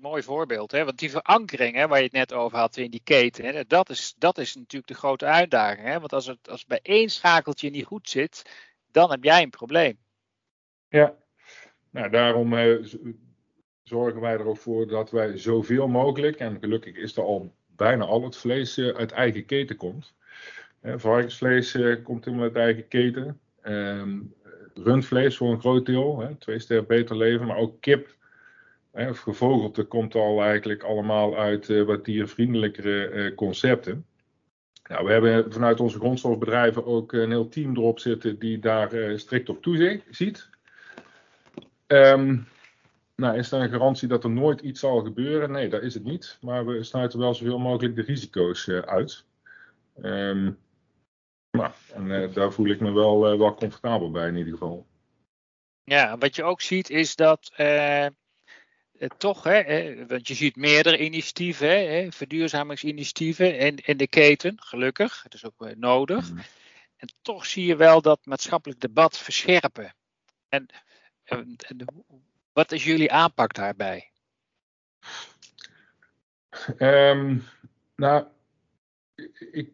mooi 0.00 0.22
voorbeeld. 0.22 0.72
Hè? 0.72 0.84
Want 0.84 0.98
die 0.98 1.10
verankering 1.10 1.74
hè, 1.74 1.88
waar 1.88 1.98
je 1.98 2.04
het 2.04 2.12
net 2.12 2.32
over 2.32 2.58
had 2.58 2.76
in 2.76 2.90
die 2.90 3.00
keten, 3.04 3.44
hè, 3.44 3.64
dat, 3.66 3.90
is, 3.90 4.14
dat 4.18 4.38
is 4.38 4.54
natuurlijk 4.54 4.86
de 4.86 4.98
grote 4.98 5.24
uitdaging. 5.24 5.86
Hè? 5.86 6.00
Want 6.00 6.12
als 6.12 6.26
het 6.26 6.50
als 6.50 6.66
bij 6.66 6.80
één 6.82 7.08
schakeltje 7.08 7.70
niet 7.70 7.84
goed 7.84 8.08
zit, 8.08 8.42
dan 8.90 9.10
heb 9.10 9.24
jij 9.24 9.42
een 9.42 9.50
probleem. 9.50 9.98
Ja, 10.88 11.14
nou 11.90 12.10
daarom 12.10 12.54
eh, 12.54 12.84
zorgen 13.82 14.20
wij 14.20 14.32
er 14.32 14.46
ook 14.46 14.58
voor 14.58 14.86
dat 14.86 15.10
wij 15.10 15.38
zoveel 15.38 15.88
mogelijk, 15.88 16.36
en 16.36 16.58
gelukkig 16.60 16.96
is 16.96 17.16
er 17.16 17.22
al 17.22 17.54
bijna 17.66 18.04
al 18.04 18.22
het 18.22 18.36
vlees 18.36 18.78
uh, 18.78 18.94
uit 18.94 19.12
eigen 19.12 19.44
keten 19.44 19.76
komt. 19.76 20.14
Uh, 20.82 20.94
varkensvlees 20.96 21.76
komt 22.02 22.24
helemaal 22.24 22.46
uit 22.46 22.56
eigen 22.56 22.88
keten. 22.88 23.40
Ehm, 23.62 24.18
rundvlees 24.74 25.36
voor 25.36 25.50
een 25.50 25.60
groot 25.60 25.86
deel, 25.86 26.36
twee 26.38 26.58
sterren 26.58 26.86
beter 26.86 27.16
leven, 27.16 27.46
maar 27.46 27.56
ook 27.56 27.80
kip 27.80 28.16
Hè, 28.96 29.08
of 29.08 29.18
gevogelte 29.18 29.84
komt 29.84 30.14
al 30.14 30.42
eigenlijk 30.42 30.82
allemaal 30.82 31.36
uit 31.36 31.68
uh, 31.68 31.84
wat 31.84 32.04
diervriendelijkere 32.04 33.10
uh, 33.10 33.34
concepten. 33.34 34.06
Nou, 34.88 35.04
we 35.04 35.12
hebben 35.12 35.52
vanuit 35.52 35.80
onze 35.80 35.98
grondstofbedrijven 35.98 36.86
ook 36.86 37.12
een 37.12 37.30
heel 37.30 37.48
team 37.48 37.76
erop 37.76 37.98
zitten 37.98 38.38
die 38.38 38.58
daar 38.58 38.94
uh, 38.94 39.18
strikt 39.18 39.48
op 39.48 39.62
toeziet. 39.62 40.50
Um, 41.86 42.48
nou, 43.16 43.38
is 43.38 43.52
er 43.52 43.60
een 43.60 43.70
garantie 43.70 44.08
dat 44.08 44.24
er 44.24 44.30
nooit 44.30 44.60
iets 44.60 44.80
zal 44.80 45.00
gebeuren? 45.00 45.50
Nee, 45.50 45.68
dat 45.68 45.82
is 45.82 45.94
het 45.94 46.04
niet. 46.04 46.38
Maar 46.40 46.66
we 46.66 46.82
sluiten 46.82 47.18
wel 47.18 47.34
zoveel 47.34 47.58
mogelijk 47.58 47.96
de 47.96 48.02
risico's 48.02 48.68
uit. 48.68 49.24
Um, 50.02 50.58
nou, 51.50 52.32
daar 52.32 52.52
voel 52.52 52.66
ik 52.66 52.80
me 52.80 52.92
wel, 52.92 53.38
wel 53.38 53.54
comfortabel 53.54 54.10
bij 54.10 54.28
in 54.28 54.36
ieder 54.36 54.52
geval. 54.52 54.86
Ja, 55.84 56.18
wat 56.18 56.36
je 56.36 56.42
ook 56.42 56.60
ziet 56.60 56.90
is 56.90 57.16
dat 57.16 57.52
eh, 57.56 58.06
toch, 59.16 59.42
hè, 59.42 59.58
eh, 59.58 60.06
want 60.06 60.28
je 60.28 60.34
ziet 60.34 60.56
meerdere 60.56 60.98
initiatieven, 60.98 61.68
hè, 61.68 62.12
verduurzamingsinitiatieven 62.12 63.58
in, 63.58 63.76
in 63.76 63.96
de 63.96 64.08
keten, 64.08 64.56
gelukkig. 64.60 65.22
Dat 65.22 65.34
is 65.34 65.44
ook 65.44 65.60
uh, 65.60 65.74
nodig. 65.76 66.30
Mm. 66.30 66.38
En 66.96 67.08
toch 67.22 67.46
zie 67.46 67.66
je 67.66 67.76
wel 67.76 68.02
dat 68.02 68.20
maatschappelijk 68.24 68.80
debat 68.80 69.18
verscherpen. 69.18 69.94
En, 70.48 70.66
en, 71.24 71.56
en 71.68 71.86
wat 72.52 72.72
is 72.72 72.84
jullie 72.84 73.12
aanpak 73.12 73.54
daarbij? 73.54 74.10
Um, 76.78 77.44
nou, 77.96 78.26
ik, 79.50 79.70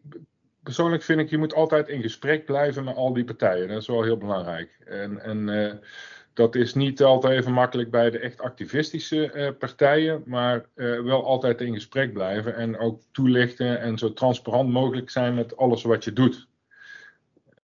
persoonlijk 0.63 1.03
vind 1.03 1.19
ik, 1.19 1.29
je 1.29 1.37
moet 1.37 1.53
altijd 1.53 1.87
in 1.87 2.01
gesprek 2.01 2.45
blijven 2.45 2.83
met 2.83 2.95
al 2.95 3.13
die 3.13 3.23
partijen. 3.23 3.67
Dat 3.67 3.81
is 3.81 3.87
wel 3.87 4.03
heel 4.03 4.17
belangrijk. 4.17 4.77
En, 4.85 5.19
en 5.19 5.47
uh, 5.47 5.73
dat 6.33 6.55
is 6.55 6.73
niet 6.73 7.03
altijd 7.03 7.39
even 7.39 7.51
makkelijk 7.51 7.91
bij 7.91 8.09
de 8.09 8.19
echt 8.19 8.41
activistische 8.41 9.33
uh, 9.33 9.49
partijen, 9.59 10.23
maar 10.25 10.65
uh, 10.75 11.01
wel 11.01 11.25
altijd 11.25 11.61
in 11.61 11.73
gesprek 11.73 12.13
blijven 12.13 12.55
en 12.55 12.77
ook 12.77 13.01
toelichten 13.11 13.79
en 13.79 13.97
zo 13.97 14.13
transparant 14.13 14.69
mogelijk 14.69 15.09
zijn 15.09 15.35
met 15.35 15.57
alles 15.57 15.83
wat 15.83 16.03
je 16.03 16.13
doet. 16.13 16.47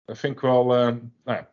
Dat 0.05 0.19
vind 0.19 0.33
ik 0.33 0.41
wel 0.41 0.89
uh, 0.89 0.95
nou, 1.25 1.45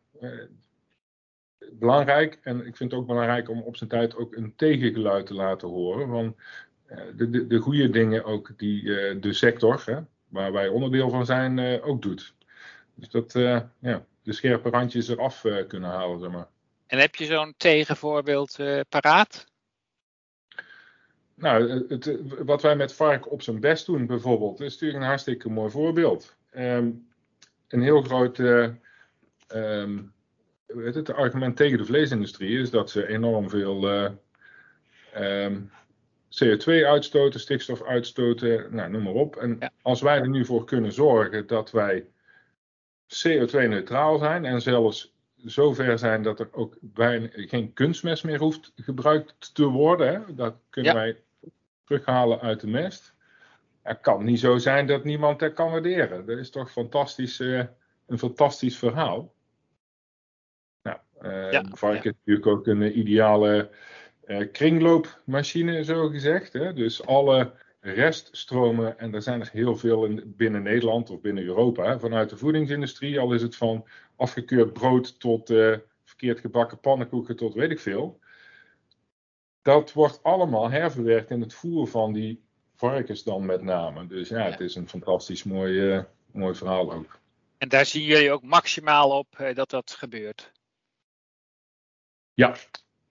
belangrijk 1.72 2.39
en 2.43 2.65
ik 2.65 2.75
vind 2.75 2.91
het 2.91 3.00
ook 3.00 3.08
belangrijk 3.08 3.50
om 3.50 3.62
op 3.62 3.75
zijn 3.75 3.89
tijd 3.89 4.15
ook 4.15 4.36
een 4.36 4.53
tegengeluid 4.55 5.25
te 5.25 5.34
laten 5.34 5.67
horen 5.67 6.08
van 6.08 6.36
de, 7.15 7.29
de, 7.29 7.48
de 7.48 7.58
goede 7.58 7.89
dingen 7.89 8.24
ook 8.24 8.51
die 8.58 8.84
de 9.20 9.34
sector, 9.34 9.82
hè, 9.86 10.00
waar 10.27 10.51
wij 10.51 10.67
onderdeel 10.67 11.10
van 11.10 11.25
zijn, 11.25 11.82
ook 11.82 12.01
doet. 12.01 12.34
Dus 12.96 13.10
dat 13.10 13.32
ja, 13.79 14.05
de 14.24 14.34
scherpe 14.34 14.70
randjes 14.70 15.08
eraf 15.08 15.46
kunnen 15.67 15.89
halen, 15.89 16.20
zeg 16.20 16.32
maar. 16.32 16.48
En 16.93 17.00
heb 17.00 17.15
je 17.15 17.25
zo'n 17.25 17.53
tegenvoorbeeld 17.57 18.59
uh, 18.59 18.79
paraat? 18.89 19.45
Nou, 21.35 21.85
het, 21.88 22.17
wat 22.45 22.62
wij 22.62 22.75
met 22.75 22.93
Vark 22.93 23.31
op 23.31 23.41
zijn 23.41 23.59
best 23.59 23.85
doen 23.85 24.05
bijvoorbeeld, 24.05 24.59
is 24.59 24.71
natuurlijk 24.71 25.00
een 25.00 25.07
hartstikke 25.07 25.50
mooi 25.50 25.71
voorbeeld. 25.71 26.35
Um, 26.51 27.07
een 27.67 27.81
heel 27.81 28.01
groot 28.01 28.38
uh, 28.38 28.69
um, 29.55 30.13
het, 30.67 31.13
argument 31.13 31.55
tegen 31.55 31.77
de 31.77 31.85
vleesindustrie 31.85 32.59
is 32.59 32.69
dat 32.69 32.89
ze 32.89 33.07
enorm 33.07 33.50
veel 33.50 33.93
uh, 33.93 34.09
um, 35.45 35.71
CO2 36.43 36.65
uitstoten, 36.65 37.39
stikstof 37.39 37.83
uitstoten, 37.83 38.75
nou, 38.75 38.89
noem 38.91 39.03
maar 39.03 39.13
op. 39.13 39.35
En 39.35 39.55
ja. 39.59 39.71
als 39.81 40.01
wij 40.01 40.19
er 40.19 40.29
nu 40.29 40.45
voor 40.45 40.65
kunnen 40.65 40.91
zorgen 40.91 41.47
dat 41.47 41.71
wij 41.71 42.05
CO2-neutraal 43.07 44.17
zijn 44.17 44.45
en 44.45 44.62
zelfs 44.62 45.12
zover 45.45 46.00
zijn 46.00 46.23
dat 46.23 46.39
er 46.39 46.47
ook 46.51 46.77
bijna 46.81 47.27
geen 47.31 47.73
kunstmest 47.73 48.23
meer 48.23 48.39
hoeft 48.39 48.71
gebruikt 48.75 49.55
te 49.55 49.65
worden, 49.65 50.07
hè, 50.07 50.35
dat 50.35 50.55
kunnen 50.69 50.93
ja. 50.93 51.00
wij 51.00 51.17
terughalen 51.85 52.39
uit 52.41 52.59
de 52.59 52.67
mest. 52.67 53.13
Het 53.81 54.00
kan 54.01 54.23
niet 54.23 54.39
zo 54.39 54.57
zijn 54.57 54.88
dat 54.88 55.03
niemand 55.03 55.39
dat 55.39 55.53
kan 55.53 55.71
waarderen. 55.71 56.25
Dat 56.25 56.38
is 56.38 56.50
toch 56.50 56.71
fantastisch, 56.71 57.39
uh, 57.39 57.63
een 58.07 58.17
fantastisch 58.17 58.77
verhaal. 58.77 59.33
Nou, 60.81 60.97
uh, 61.21 61.51
ja, 61.51 61.63
is 61.71 62.03
natuurlijk 62.03 62.47
ook 62.47 62.67
een 62.67 63.00
ideale 63.00 63.69
uh, 64.25 64.51
kringloopmachine, 64.51 65.83
zo 65.83 66.09
gezegd. 66.09 66.53
Hè? 66.53 66.73
Dus 66.73 67.05
alle 67.05 67.53
reststromen, 67.79 69.00
en 69.00 69.12
daar 69.12 69.21
zijn 69.21 69.41
er 69.41 69.50
heel 69.51 69.75
veel 69.75 70.05
in, 70.05 70.33
binnen 70.38 70.63
Nederland 70.63 71.09
of 71.09 71.21
binnen 71.21 71.43
Europa, 71.43 72.00
vanuit 72.00 72.29
de 72.29 72.38
voedingsindustrie, 72.38 73.19
al 73.19 73.33
is 73.33 73.41
het 73.41 73.55
van 73.55 73.88
afgekeurd 74.15 74.74
brood 74.74 75.20
tot 75.20 75.50
uh, 75.50 75.77
verkeerd 76.03 76.39
gebakken 76.39 76.79
pannenkoeken 76.79 77.36
tot 77.36 77.53
weet 77.53 77.72
ik 77.72 77.79
veel. 77.79 78.20
Dat 79.62 79.93
wordt 79.93 80.24
allemaal 80.24 80.70
herverwerkt 80.70 81.29
in 81.29 81.41
het 81.41 81.53
voer 81.53 81.88
van 81.88 82.13
die 82.13 82.43
varkens 82.75 83.24
dan 83.24 83.46
met 83.46 83.62
name. 83.62 84.08
Dus 84.08 84.29
ja, 84.29 84.38
ja. 84.38 84.51
het 84.51 84.60
is 84.60 84.75
een 84.75 84.89
fantastisch 84.89 85.43
mooi, 85.43 85.96
uh, 85.96 86.03
mooi 86.32 86.55
verhaal 86.55 86.93
ook. 86.93 87.20
En 87.58 87.70
daar 87.70 87.86
zien 87.86 88.03
jullie 88.03 88.32
ook 88.32 88.43
maximaal 88.43 89.17
op 89.17 89.27
uh, 89.39 89.55
dat 89.55 89.70
dat 89.70 89.91
gebeurt? 89.91 90.51
Ja, 92.34 92.55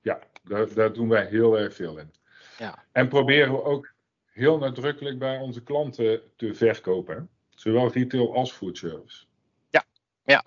ja 0.00 0.18
daar, 0.42 0.74
daar, 0.74 0.92
doen 0.92 1.08
wij 1.08 1.26
heel 1.26 1.58
erg 1.58 1.74
veel 1.74 1.98
in. 1.98 2.12
Ja. 2.58 2.84
En 2.92 3.08
proberen 3.08 3.52
we 3.52 3.62
ook 3.62 3.92
heel 4.26 4.58
nadrukkelijk 4.58 5.18
bij 5.18 5.38
onze 5.38 5.62
klanten 5.62 6.20
te 6.36 6.54
verkopen. 6.54 7.30
Zowel 7.50 7.92
retail 7.92 8.34
als 8.34 8.52
foodservice. 8.52 9.24
Ja, 9.70 9.84
ja, 10.24 10.44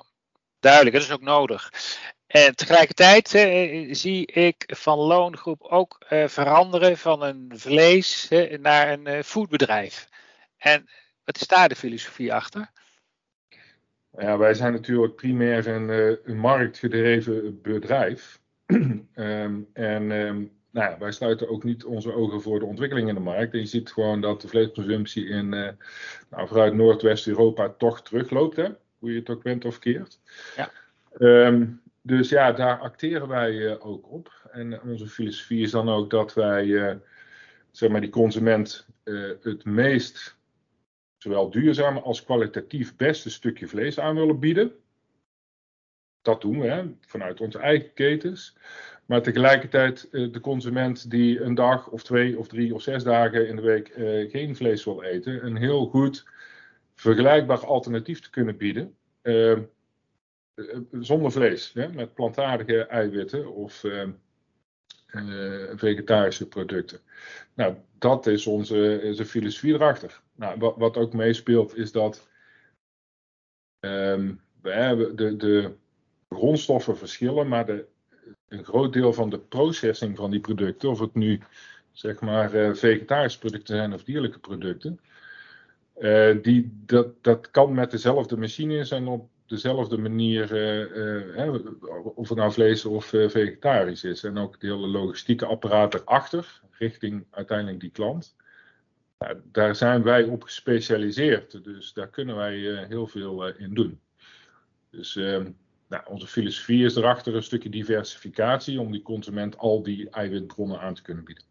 duidelijk. 0.65 0.95
Dat 0.95 1.05
is 1.05 1.12
ook 1.12 1.22
nodig. 1.22 1.72
En 2.27 2.55
tegelijkertijd 2.55 3.27
zie 3.98 4.25
ik 4.25 4.63
van 4.67 4.98
loongroep 4.98 5.62
ook 5.62 6.05
eh, 6.07 6.27
veranderen 6.27 6.98
van 6.98 7.24
een 7.24 7.51
vlees 7.55 8.27
naar 8.60 8.91
een 8.91 9.07
eh, 9.07 9.24
foodbedrijf. 9.24 10.10
En 10.57 10.89
wat 11.24 11.36
is 11.36 11.48
daar 11.48 11.69
de 11.69 11.75
filosofie 11.75 12.34
achter? 12.34 12.72
Ja, 14.17 14.38
wij 14.38 14.53
zijn 14.53 14.74
natuurlijk 14.74 15.15
primair 15.15 15.67
een, 15.67 15.89
eh, 15.89 16.17
een 16.24 16.38
marktgedreven 16.38 17.62
bedrijf. 17.62 18.39
um, 18.65 19.10
en 19.74 20.12
um, 20.12 20.51
nou 20.72 20.91
ja, 20.91 20.98
wij 20.98 21.12
sluiten 21.12 21.50
ook 21.50 21.63
niet 21.63 21.86
onze 21.86 22.13
ogen 22.13 22.41
voor 22.41 22.60
de 22.60 22.65
ontwikkeling 22.65 23.07
in 23.07 23.15
de 23.15 23.22
markt. 23.22 23.53
En 23.53 23.60
je 23.60 23.65
ziet 23.65 23.91
gewoon 23.91 24.22
dat 24.22 24.41
de 24.41 24.48
vleesconsumptie 24.48 25.27
in 25.27 25.53
uh, 25.53 25.69
nou, 26.29 26.48
vooruit 26.48 26.74
Noordwest-Europa 26.74 27.69
toch 27.77 28.01
terugloopt, 28.01 28.55
hè? 28.55 28.69
Hoe 29.00 29.12
je 29.12 29.20
het 29.20 29.30
ook 29.30 29.44
bent 29.44 29.66
of 29.66 29.80
keert. 29.80 30.20
Ja. 30.56 30.72
Um, 31.20 31.82
dus 32.02 32.30
ja, 32.30 32.52
daar 32.52 32.80
acteren 32.80 33.28
wij 33.28 33.52
uh, 33.52 33.86
ook 33.86 34.12
op. 34.12 34.50
En 34.52 34.82
onze 34.82 35.08
filosofie 35.08 35.62
is 35.62 35.72
dan 35.72 35.90
ook 35.90 36.10
dat 36.10 36.34
wij 36.34 36.66
uh, 36.66 36.96
zeg 37.72 37.90
maar 37.90 38.02
die 38.02 38.10
consument 38.10 38.88
het 39.42 39.66
meest, 39.66 40.38
zowel 41.18 41.50
duurzame 41.50 42.00
als 42.00 42.24
kwalitatief 42.24 42.96
beste 42.96 43.30
stukje 43.30 43.68
vlees 43.68 44.00
aan 44.00 44.16
willen 44.16 44.40
bieden. 44.40 44.72
Dat 46.22 46.42
doen 46.42 46.60
we 46.60 46.68
hè, 46.68 46.84
vanuit 47.02 47.42
onze 47.42 47.60
eigen 47.60 47.94
ketens. 47.94 48.58
Maar 49.06 49.22
tegelijkertijd 49.22 50.08
de 50.12 50.40
consument 50.40 51.10
die 51.10 51.42
een 51.42 51.56
dag 51.56 51.88
of 51.88 52.04
twee 52.04 52.38
of 52.40 52.48
drie 52.48 52.74
of 52.74 52.82
zes 52.82 53.04
dagen 53.04 53.48
in 53.48 53.56
de 53.56 53.62
week 53.62 53.92
geen 54.32 54.56
vlees 54.56 54.84
wil 54.84 55.02
eten, 55.02 55.46
een 55.46 55.58
heel 55.58 55.86
goed 55.86 56.25
vergelijkbaar 56.96 57.66
alternatief 57.66 58.20
te 58.20 58.30
kunnen 58.30 58.58
bieden. 58.58 58.96
Uh, 59.24 59.60
zonder 60.92 61.32
vlees, 61.32 61.74
hè, 61.74 61.90
met 61.90 62.14
plantaardige 62.14 62.86
eiwitten 62.86 63.54
of 63.54 63.84
vegetarische 65.75 66.48
producten. 66.48 67.00
Nou, 67.54 67.75
dat 67.98 68.28
is 68.28 68.48
onze, 68.48 69.02
onze 69.04 69.25
filosofie 69.25 69.74
erachter. 69.74 70.22
Nou, 70.36 70.60
wat, 70.60 70.75
wat 70.78 70.98
ook 70.98 71.14
meespeelt 71.14 71.75
is 71.78 71.92
dat 71.92 72.28
um, 73.80 74.42
we 74.62 75.12
de, 75.16 75.36
de 75.36 75.75
grondstoffen 76.30 76.98
verschillen, 76.98 77.48
maar 77.48 77.66
de 77.66 77.86
een 78.48 78.64
groot 78.64 78.94
deel 78.94 79.14
van 79.14 79.30
de 79.30 79.40
processing 79.40 80.18
van 80.18 80.32
die 80.32 80.40
producten, 80.40 80.90
of 80.90 81.00
het 81.00 81.16
nu 81.16 81.42
zeg 81.92 82.20
maar 82.20 82.56
uh, 82.56 82.74
vegetarische 82.74 83.40
producten 83.40 83.75
zijn 83.75 83.94
of 83.94 84.04
dierlijke 84.04 84.40
producten, 84.40 85.00
uh, 85.98 86.42
die, 86.42 86.82
dat, 86.86 87.24
dat 87.24 87.52
kan 87.52 87.74
met 87.74 87.92
dezelfde 87.92 88.38
machines 88.38 88.92
en 88.92 89.08
op 89.08 89.30
dezelfde 89.46 89.98
manier, 89.98 90.52
uh, 91.36 91.54
of 92.16 92.30
het 92.30 92.38
nou 92.38 92.52
vlees 92.52 92.86
of 92.86 93.06
vegetarisch 93.06 94.04
is. 94.04 94.24
En 94.24 94.38
ook 94.38 94.54
het 94.54 94.62
hele 94.62 94.88
logistieke 94.88 95.46
apparaat 95.46 95.94
erachter, 95.94 96.62
richting 96.72 97.25
uiteindelijk 97.30 97.80
die 97.80 97.92
klant. 97.92 98.36
daar 99.44 99.75
zijn 99.75 100.04
wij 100.04 100.24
op 100.24 100.44
gespecialiseerd, 100.44 101.64
dus 101.64 101.94
daar 101.94 102.10
kunnen 102.10 102.36
wij 102.36 102.86
heel 102.88 103.08
veel 103.08 103.48
in 103.48 103.74
doen. 103.74 104.00
Dus 104.90 105.16
ehm, 105.16 105.52
nou, 105.88 106.04
onze 106.08 106.28
filosofie 106.28 106.86
is 106.86 106.96
erachter 106.96 107.36
een 107.36 107.44
stukje 107.44 107.70
diversificatie 107.70 108.80
om 108.80 108.92
die 108.92 109.02
consument 109.02 109.58
al 109.58 109.84
die 109.84 110.10
eiwitbronnen 110.10 110.80
aan 110.80 110.94
te 110.94 111.02
kunnen 111.02 111.24
bieden. 111.24 111.44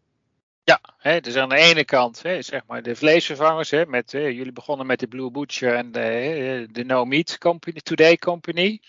Ja, 0.65 0.79
hè, 0.97 1.19
dus 1.19 1.35
aan 1.35 1.49
de 1.49 1.55
ene 1.55 1.85
kant 1.85 2.21
hè, 2.21 2.41
zeg 2.41 2.61
maar 2.67 2.83
de 2.83 2.95
vleesvervangers. 2.95 3.69
Hè, 3.69 3.85
met, 3.85 4.11
hè, 4.11 4.19
jullie 4.19 4.51
begonnen 4.51 4.85
met 4.85 4.99
de 4.99 5.07
Blue 5.07 5.31
Butcher 5.31 5.75
en 5.75 5.91
de, 5.91 6.67
de 6.71 6.83
No 6.83 7.05
Meat 7.05 7.37
Company, 7.37 7.79
Today 7.83 8.17
Company. 8.17 8.81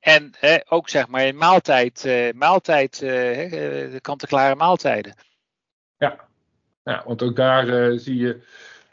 En 0.00 0.32
hè, 0.38 0.56
ook 0.68 0.88
zeg 0.88 1.08
maar 1.08 1.26
in 1.26 1.36
maaltijd, 1.36 2.04
uh, 2.04 2.32
maaltijd 2.32 2.98
de 2.98 3.98
kant-en-klare 4.00 4.54
maaltijden. 4.54 5.14
Ja. 5.98 6.28
ja, 6.84 7.02
want 7.06 7.22
ook 7.22 7.36
daar 7.36 7.98
zie 7.98 8.16
je 8.16 8.42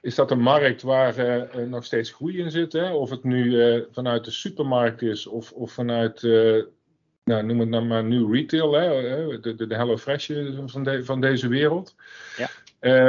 is 0.01 0.15
dat 0.15 0.31
een 0.31 0.41
markt 0.41 0.81
waar 0.81 1.47
nog 1.67 1.85
steeds 1.85 2.11
groei 2.11 2.37
in 2.37 2.51
zit. 2.51 2.73
Hè? 2.73 2.93
Of 2.93 3.09
het 3.09 3.23
nu 3.23 3.85
vanuit 3.91 4.25
de 4.25 4.31
supermarkt 4.31 5.01
is 5.01 5.27
of, 5.27 5.51
of 5.51 5.71
vanuit, 5.71 6.21
nou, 7.23 7.43
noem 7.43 7.59
het 7.59 7.69
nou 7.69 7.85
maar 7.85 8.03
new 8.03 8.33
retail, 8.33 8.71
hè? 8.71 9.39
De, 9.39 9.55
de, 9.55 9.67
de 9.67 9.75
Hello 9.75 9.97
Fresh 9.97 10.31
van, 10.65 10.83
de, 10.83 11.05
van 11.05 11.21
deze 11.21 11.47
wereld. 11.47 11.95
Ja. 12.37 12.49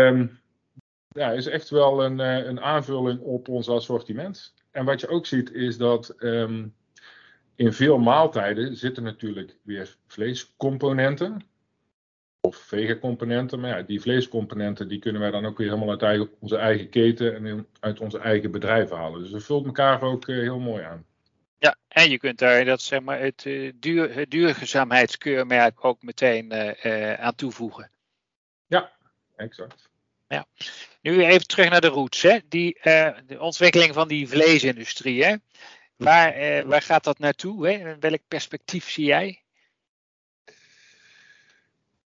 Um, 0.06 0.38
ja, 1.08 1.30
is 1.30 1.46
echt 1.46 1.70
wel 1.70 2.04
een, 2.04 2.18
een 2.18 2.60
aanvulling 2.60 3.20
op 3.20 3.48
ons 3.48 3.68
assortiment. 3.68 4.54
En 4.70 4.84
wat 4.84 5.00
je 5.00 5.08
ook 5.08 5.26
ziet 5.26 5.52
is 5.52 5.76
dat 5.76 6.14
um, 6.18 6.74
in 7.54 7.72
veel 7.72 7.98
maaltijden 7.98 8.76
zitten 8.76 9.02
natuurlijk 9.02 9.56
weer 9.62 9.96
vleescomponenten 10.06 11.46
of 12.40 12.56
vega-componenten. 12.56 13.60
Maar 13.60 13.76
ja, 13.76 13.82
die 13.82 14.00
vleescomponenten 14.00 14.88
die 14.88 14.98
kunnen 14.98 15.20
wij 15.20 15.30
dan 15.30 15.46
ook 15.46 15.58
weer 15.58 15.68
helemaal 15.68 15.90
uit 15.90 16.02
eigen, 16.02 16.30
onze 16.38 16.56
eigen 16.56 16.88
keten 16.88 17.46
en 17.46 17.66
uit 17.80 18.00
onze 18.00 18.18
eigen 18.18 18.50
bedrijf 18.50 18.90
halen. 18.90 19.20
Dus 19.20 19.30
dat 19.30 19.42
vult 19.42 19.66
elkaar 19.66 20.02
ook 20.02 20.26
uh, 20.26 20.40
heel 20.40 20.58
mooi 20.58 20.82
aan. 20.82 21.04
Ja, 21.64 21.76
en 21.88 22.10
je 22.10 22.18
kunt 22.18 22.38
daar 22.38 22.64
dat, 22.64 22.82
zeg 22.82 23.00
maar, 23.00 23.20
het, 23.20 23.44
uh, 23.44 23.72
duur, 23.74 24.14
het 24.14 24.30
duurzaamheidskeurmerk 24.30 25.84
ook 25.84 26.02
meteen 26.02 26.52
uh, 26.52 27.12
aan 27.12 27.34
toevoegen. 27.34 27.90
Ja, 28.66 28.92
exact. 29.36 29.88
Ja. 30.28 30.46
Nu 31.00 31.24
even 31.24 31.46
terug 31.46 31.70
naar 31.70 31.80
de 31.80 31.86
roots. 31.86 32.22
Hè? 32.22 32.38
Die, 32.48 32.78
de 32.82 33.36
ontwikkeling 33.38 33.94
van 33.94 34.08
die 34.08 34.28
vleesindustrie. 34.28 35.24
Hè? 35.24 35.36
Waar, 35.96 36.66
waar 36.66 36.82
gaat 36.82 37.04
dat 37.04 37.18
naartoe? 37.18 37.68
Hè? 37.68 37.98
Welk 37.98 38.20
perspectief 38.28 38.90
zie 38.90 39.04
jij? 39.04 39.42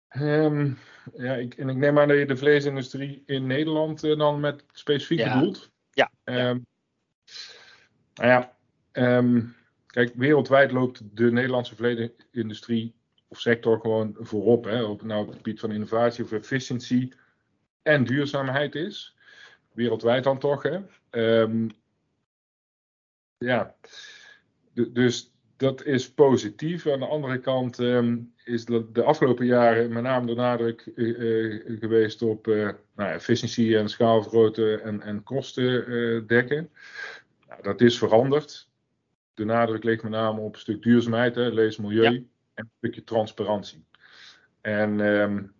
Um, 0.10 0.80
ja, 1.16 1.34
ik, 1.34 1.54
en 1.54 1.70
ik 1.70 1.76
neem 1.76 2.00
aan 2.00 2.08
dat 2.08 2.18
je 2.18 2.26
de 2.26 2.38
vleesindustrie 2.38 3.24
in 3.26 3.48
Nederland 3.48 4.02
dan 4.02 4.40
met 4.40 4.64
specifiek 4.72 5.20
ja. 5.20 5.34
bedoelt. 5.34 5.72
Ja. 5.92 6.12
Um, 6.24 6.66
nou 8.14 8.30
ja, 8.30 8.53
um, 8.94 9.56
kijk, 9.88 10.14
wereldwijd 10.16 10.72
loopt 10.72 11.02
de 11.18 11.32
Nederlandse 11.32 11.76
vleesindustrie 11.76 12.96
of 13.28 13.40
sector 13.40 13.80
gewoon 13.80 14.16
voorop. 14.20 14.64
Hè, 14.64 14.84
op, 14.84 15.04
nou, 15.04 15.22
op 15.22 15.28
het 15.28 15.36
gebied 15.36 15.60
van 15.60 15.72
innovatie 15.72 16.24
of 16.24 16.32
efficiëntie 16.32 17.14
en 17.82 18.04
duurzaamheid 18.04 18.76
is. 18.76 19.16
Wereldwijd 19.72 20.24
dan 20.24 20.40
toch. 20.40 20.64
Hè. 20.64 20.80
ja, 23.38 23.76
dus 24.74 25.34
dat 25.58 25.84
is 25.84 26.14
positief. 26.14 26.88
Aan 26.88 27.00
de 27.00 27.06
andere 27.06 27.40
kant 27.40 27.80
ehm, 27.80 28.18
is 28.44 28.66
de, 28.66 28.92
de, 28.92 29.04
afgelopen 29.04 29.46
jaren 29.46 29.94
met 29.94 30.04
name 30.04 30.26
de 30.26 30.36
nadruk 30.36 30.92
uh, 30.96 31.80
geweest 31.80 32.22
op 32.22 32.48
uh, 32.48 32.70
nou, 32.96 33.12
efficiëntie 33.12 33.78
en 33.78 33.90
schaalvergroten 33.90 34.84
en, 34.84 35.02
en 35.02 35.24
kosten 35.24 36.28
dekken. 36.28 36.70
Nou, 37.48 37.62
dat 37.62 37.82
is 37.82 37.98
veranderd. 37.98 38.72
De 39.34 39.46
nadruk 39.46 39.84
ligt 39.84 40.04
met 40.04 40.12
name 40.12 40.40
op 40.40 40.54
een 40.54 40.60
stuk 40.60 40.84
duurzaamheid, 40.84 41.36
hè, 41.36 41.50
lees 41.50 41.78
milieu, 41.78 42.06
en 42.06 42.30
een 42.54 42.72
stukje 42.78 43.04
transparantie. 43.04 43.86
En 44.62 45.00
um, 45.00 45.54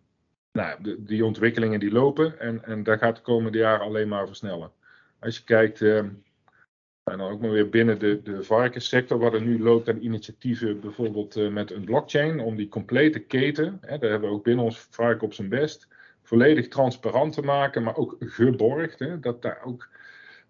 nou, 0.52 0.98
die 1.00 1.26
ontwikkelingen 1.26 1.80
die 1.80 1.92
lopen 1.92 2.40
en, 2.40 2.64
en 2.64 2.84
dat 2.84 3.00
gaat 3.00 3.16
de 3.16 3.22
komende 3.22 3.58
jaren 3.58 3.86
alleen 3.86 4.08
maar 4.08 4.28
versnellen. 4.28 4.72
Als 5.20 5.38
je 5.38 5.44
kijkt, 5.44 5.82
uh, 5.82 5.98
en 5.98 7.18
dan 7.18 7.32
ook 7.32 7.42
maar 7.42 7.52
weer 7.52 7.70
binnen 7.70 8.00
de, 8.00 8.22
de 8.22 8.44
varkenssector, 8.44 9.18
wat 9.18 9.34
er 9.34 9.42
nu 9.42 9.64
loopt 9.64 9.90
aan 9.90 10.04
initiatieven, 10.04 10.80
bijvoorbeeld 10.80 11.38
uh, 11.38 11.50
met 11.50 11.72
een 11.72 11.84
blockchain, 11.84 12.40
om 12.40 12.56
die 12.56 12.68
complete 12.68 13.20
keten, 13.20 13.78
hè, 13.82 13.98
daar 13.98 14.10
hebben 14.10 14.30
we 14.30 14.36
ook 14.36 14.44
binnen 14.44 14.66
ons 14.66 14.88
varken 14.90 15.26
op 15.26 15.34
zijn 15.34 15.50
best, 15.50 15.88
volledig 16.22 16.68
transparant 16.68 17.34
te 17.34 17.42
maken, 17.42 17.84
maar 17.84 17.96
ook 17.96 18.16
geborgd. 18.20 19.00
Hè, 19.00 19.20
dat 19.20 19.42
daar 19.42 19.62
ook 19.64 19.90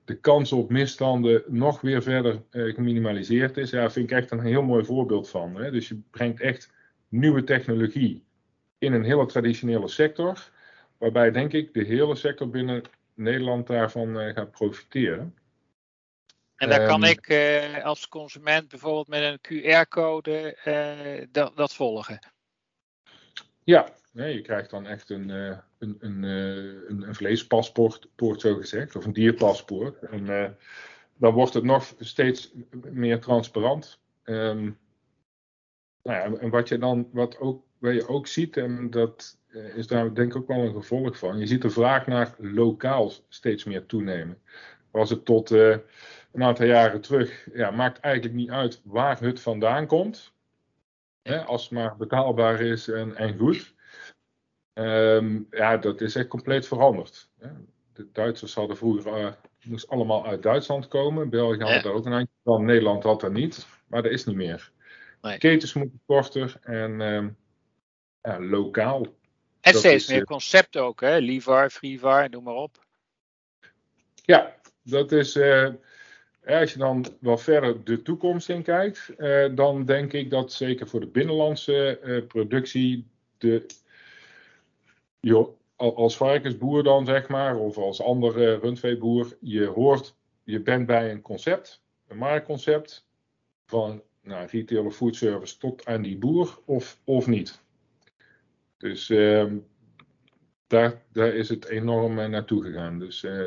de 0.06 0.20
kans 0.20 0.52
op 0.52 0.70
misstanden 0.70 1.44
nog 1.48 1.82
weer 1.82 2.02
verder 2.02 2.42
uh, 2.52 2.74
geminimaliseerd 2.74 3.58
is. 3.58 3.70
Ja, 3.70 3.80
daar 3.80 3.92
vind 3.92 4.12
ik 4.12 4.18
echt 4.18 4.32
een 4.32 4.40
heel 4.40 4.62
mooi 4.62 4.86
voorbeeld 4.86 5.30
van. 5.30 5.56
Hè. 5.56 5.72
Dus 5.72 5.88
je 5.88 6.02
brengt 6.12 6.42
echt 6.42 6.72
nieuwe 7.10 7.44
technologie 7.44 8.24
in 8.78 8.94
een 8.94 9.04
hele 9.04 9.26
traditionele 9.26 9.88
sector, 9.88 10.50
waarbij 10.98 11.32
denk 11.32 11.54
ik 11.54 11.74
de 11.74 11.84
hele 11.84 12.16
sector 12.16 12.50
binnen 12.50 12.84
Nederland 13.14 13.68
daarvan 13.68 14.22
uh, 14.22 14.34
gaat 14.34 14.52
profiteren. 14.52 15.38
En 16.56 16.70
daar 16.70 16.88
kan 16.88 17.04
ehm, 17.04 17.12
ik 17.12 17.30
uh, 17.30 17.84
als 17.84 18.08
consument 18.08 18.68
bijvoorbeeld 18.70 19.08
met 19.08 19.22
een 19.22 19.62
QR-code 19.64 20.58
dat, 21.32 21.56
dat, 21.56 21.74
volgen. 21.74 22.20
Ja, 23.64 23.94
nee, 24.14 24.34
je 24.34 24.42
krijgt 24.42 24.70
dan 24.70 24.88
echt 24.88 25.10
een, 25.10 25.30
een, 25.30 25.62
een, 25.80 26.24
een, 26.24 27.08
een 27.08 27.16
vleespaspoort, 27.16 28.08
zo 28.38 28.56
gezegd, 28.56 28.96
of 28.96 29.06
een 29.06 29.14
dierpaspoort. 29.14 30.04
En 30.04 30.56
dan 31.18 31.34
wordt 31.34 31.54
het 31.54 31.64
nog 31.64 31.94
steeds 32.00 32.54
meer 32.92 33.20
transparant. 33.20 34.00
Um, 34.24 34.78
nou 36.04 36.32
ja, 36.32 36.40
en 36.40 36.50
wat 36.50 36.68
je 36.68 36.78
dan, 36.78 37.10
wat 37.12 37.40
ook 37.40 37.64
wat 37.84 37.94
je 37.94 38.08
ook 38.08 38.28
ziet, 38.28 38.58
en 38.58 38.90
dat 38.90 39.38
eh, 39.48 39.78
is 39.78 39.88
daar 39.88 40.14
denk 40.14 40.32
ik 40.32 40.42
ook 40.42 40.48
wel 40.48 40.58
een 40.58 40.74
gevolg 40.74 41.18
van, 41.18 41.40
je 41.40 41.48
ziet 41.48 41.62
de 41.62 41.70
vraag 41.70 42.08
naar 42.08 42.36
lokaal 42.38 43.12
steeds 43.28 43.64
meer 43.64 43.86
toenemen. 43.86 44.42
Was 44.92 45.10
het 45.10 45.26
tot 45.26 45.50
een 45.50 45.82
aantal 46.34 46.66
jaren 46.66 47.02
terug, 47.02 47.48
ja, 47.54 47.72
maakt 47.72 48.00
eigenlijk 48.00 48.36
niet 48.36 48.50
uit 48.50 48.82
waar 48.84 49.20
het 49.20 49.40
vandaan 49.40 49.88
komt, 49.88 50.34
hè, 51.22 51.44
als 51.44 51.64
het 51.64 51.72
maar 51.72 51.98
betaalbaar 51.98 52.62
is 52.62 52.88
en, 52.88 53.16
en 53.16 53.38
goed. 53.38 53.73
Um, 54.74 55.48
ja, 55.52 55.78
dat 55.78 56.02
is 56.02 56.16
echt 56.16 56.28
compleet 56.28 56.68
veranderd. 56.68 57.30
De 57.94 58.08
Duitsers 58.12 58.54
hadden 58.54 58.78
vroeger, 58.78 59.20
uh, 59.20 59.32
moest 59.64 59.88
allemaal 59.88 60.26
uit 60.26 60.44
Duitsland 60.44 60.88
komen. 60.88 61.30
België 61.30 61.64
had 61.64 61.70
ja. 61.70 61.84
er 61.84 61.92
ook 61.92 62.06
een 62.06 62.14
eindje 62.14 62.36
van, 62.44 62.66
Nederland 62.66 63.04
had 63.04 63.22
dat 63.22 63.32
niet, 63.32 63.68
maar 63.88 64.02
dat 64.02 64.12
is 64.12 64.26
niet 64.26 64.36
meer. 64.36 64.72
Nee. 65.22 65.38
Ketens 65.38 65.74
moeten 65.74 66.02
korter 66.06 66.58
en 66.62 67.02
um, 67.02 67.38
ja, 68.22 68.40
lokaal. 68.40 69.08
En 69.62 69.74
steeds 69.74 70.10
meer 70.10 70.24
concept 70.24 70.78
ook, 70.78 71.02
hè? 71.02 71.18
Livar, 71.18 71.70
Frivar, 71.70 72.30
noem 72.30 72.44
maar 72.44 72.54
op. 72.54 72.86
Ja, 74.26 74.56
dat 74.82 75.12
is. 75.12 75.36
Uh, 75.36 75.70
als 76.46 76.74
je 76.74 76.80
dan 76.80 77.06
wat 77.20 77.42
verder 77.42 77.84
de 77.84 78.02
toekomst 78.02 78.50
in 78.50 78.64
kijkt, 78.64 79.12
uh, 79.18 79.56
dan 79.56 79.86
denk 79.86 80.14
ik 80.14 80.30
dat 80.30 80.54
zeker 80.54 80.88
voor 80.88 81.00
de 81.00 81.08
binnenlandse 81.08 82.00
uh, 82.04 82.26
productie, 82.28 83.08
de, 83.38 83.66
joh, 85.24 85.58
als 85.76 86.18
varkensboer 86.18 86.84
dan 86.84 87.06
zeg 87.06 87.28
maar, 87.28 87.58
of 87.58 87.78
als 87.78 88.02
andere 88.02 88.56
rundveeboer, 88.56 89.38
je 89.40 89.66
hoort, 89.66 90.16
je 90.44 90.62
bent 90.62 90.86
bij 90.86 91.12
een 91.12 91.22
concept, 91.22 91.82
een 92.08 92.18
marktconcept, 92.18 93.08
van 93.66 94.02
nou, 94.22 94.48
retail 94.52 94.86
of 94.86 94.96
foodservice 94.96 95.58
tot 95.58 95.86
aan 95.86 96.02
die 96.02 96.18
boer, 96.18 96.60
of, 96.66 97.00
of 97.04 97.28
niet. 97.28 97.62
Dus 98.78 99.10
uh, 99.10 99.52
daar, 100.68 101.02
daar 101.12 101.34
is 101.34 101.50
het 101.50 101.66
enorm 101.66 102.20
uh, 102.20 102.26
naartoe 102.26 102.64
gegaan. 102.64 103.00
Dus 103.00 103.24
uh, 103.24 103.46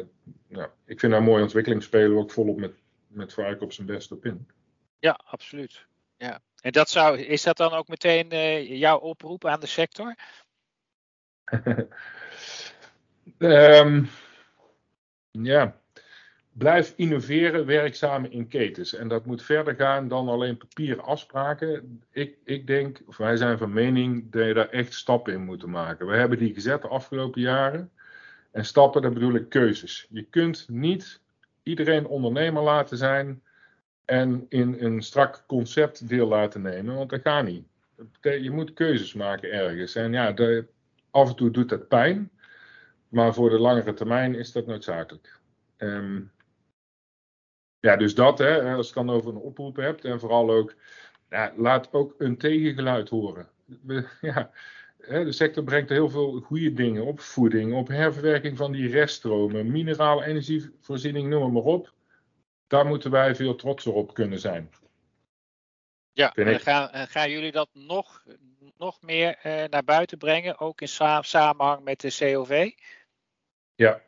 nou, 0.48 0.68
ik 0.84 1.00
vind 1.00 1.12
daar 1.12 1.22
mooie 1.22 1.42
ontwikkeling 1.42 1.82
spelen 1.82 2.18
ook 2.18 2.30
volop 2.30 2.56
met, 2.56 2.72
met 3.06 3.32
Vark 3.32 3.62
op 3.62 3.72
zijn 3.72 3.86
best 3.86 4.12
op 4.12 4.24
in. 4.24 4.48
Ja, 4.98 5.20
absoluut. 5.24 5.86
Ja. 6.16 6.40
En 6.60 6.72
dat 6.72 6.90
zou, 6.90 7.18
is 7.18 7.42
dat 7.42 7.56
dan 7.56 7.72
ook 7.72 7.88
meteen 7.88 8.28
jouw 8.78 8.98
oproep 8.98 9.44
aan 9.44 9.60
de 9.60 9.66
sector? 9.66 10.14
Um, 13.38 14.08
ja, 15.50 15.80
Blijf 16.58 16.92
innoveren, 16.96 17.66
werk 17.66 17.94
samen 17.94 18.32
in 18.32 18.48
ketens. 18.48 18.94
En 18.94 19.08
dat 19.08 19.26
moet 19.26 19.42
verder 19.42 19.74
gaan 19.74 20.08
dan 20.08 20.28
alleen 20.28 20.56
papieren 20.56 21.04
afspraken. 21.04 22.02
Ik, 22.10 22.36
ik 22.44 22.66
denk, 22.66 23.02
of 23.06 23.16
wij 23.16 23.36
zijn 23.36 23.58
van 23.58 23.72
mening, 23.72 24.32
dat 24.32 24.46
je 24.46 24.54
daar 24.54 24.68
echt 24.68 24.94
stappen 24.94 25.32
in 25.32 25.44
moet 25.44 25.66
maken. 25.66 26.06
We 26.06 26.16
hebben 26.16 26.38
die 26.38 26.54
gezet 26.54 26.82
de 26.82 26.88
afgelopen 26.88 27.40
jaren. 27.40 27.90
En 28.50 28.64
stappen, 28.64 29.02
dat 29.02 29.14
bedoel 29.14 29.34
ik 29.34 29.48
keuzes. 29.48 30.06
Je 30.10 30.22
kunt 30.22 30.66
niet 30.68 31.20
iedereen 31.62 32.06
ondernemer 32.06 32.62
laten 32.62 32.96
zijn 32.96 33.42
en 34.04 34.46
in 34.48 34.76
een 34.78 35.02
strak 35.02 35.44
concept 35.46 36.08
deel 36.08 36.28
laten 36.28 36.62
nemen, 36.62 36.94
want 36.94 37.10
dat 37.10 37.20
gaat 37.22 37.44
niet. 37.44 37.66
Je 38.20 38.50
moet 38.50 38.72
keuzes 38.72 39.14
maken 39.14 39.52
ergens. 39.52 39.94
En 39.94 40.12
ja, 40.12 40.32
de, 40.32 40.66
af 41.16 41.28
en 41.28 41.36
toe 41.36 41.50
doet 41.50 41.68
dat 41.68 41.88
pijn, 41.88 42.30
maar 43.08 43.34
voor 43.34 43.50
de 43.50 43.58
langere 43.58 43.94
termijn 43.94 44.34
is 44.34 44.52
dat 44.52 44.66
noodzakelijk. 44.66 45.40
Um, 45.78 46.32
ja, 47.80 47.96
dus 47.96 48.14
dat, 48.14 48.38
hè, 48.38 48.74
als 48.74 48.88
je 48.88 48.98
het 48.98 49.06
dan 49.06 49.16
over 49.16 49.30
een 49.30 49.40
oproep 49.40 49.76
hebt. 49.76 50.04
En 50.04 50.20
vooral 50.20 50.50
ook, 50.50 50.74
ja, 51.30 51.52
laat 51.56 51.92
ook 51.92 52.14
een 52.18 52.38
tegengeluid 52.38 53.08
horen. 53.08 53.48
Ja, 54.20 55.24
de 55.24 55.32
sector 55.32 55.64
brengt 55.64 55.88
heel 55.88 56.10
veel 56.10 56.40
goede 56.40 56.72
dingen 56.72 57.04
op 57.04 57.20
voeding, 57.20 57.74
op 57.74 57.88
herverwerking 57.88 58.56
van 58.56 58.72
die 58.72 58.88
reststromen, 58.88 59.70
minerale 59.70 60.24
energievoorziening, 60.24 61.28
noem 61.28 61.52
maar 61.52 61.62
op. 61.62 61.92
Daar 62.66 62.86
moeten 62.86 63.10
wij 63.10 63.34
veel 63.34 63.54
trotser 63.54 63.92
op 63.92 64.14
kunnen 64.14 64.38
zijn. 64.38 64.70
Ja, 66.12 66.34
en 66.34 66.60
gaan, 66.60 67.08
gaan 67.08 67.30
jullie 67.30 67.52
dat 67.52 67.68
nog, 67.72 68.24
nog 68.76 69.02
meer 69.02 69.38
eh, 69.42 69.64
naar 69.70 69.84
buiten 69.84 70.18
brengen, 70.18 70.58
ook 70.58 70.80
in 70.80 70.88
samenhang 71.20 71.84
met 71.84 72.00
de 72.00 72.16
COV? 72.18 72.70
Ja, 73.74 74.00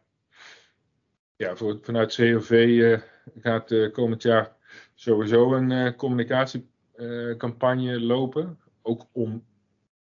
ja 1.37 1.57
voor, 1.57 1.79
vanuit 1.83 2.15
COV 2.15 2.51
uh, 2.51 2.99
gaat 3.43 3.71
uh, 3.71 3.93
komend 3.93 4.23
jaar 4.23 4.57
sowieso 4.95 5.55
een 5.55 5.97
communicatiecampagne 5.97 8.01
lopen. 8.01 8.61
Ook 8.83 9.07
om 9.13 9.47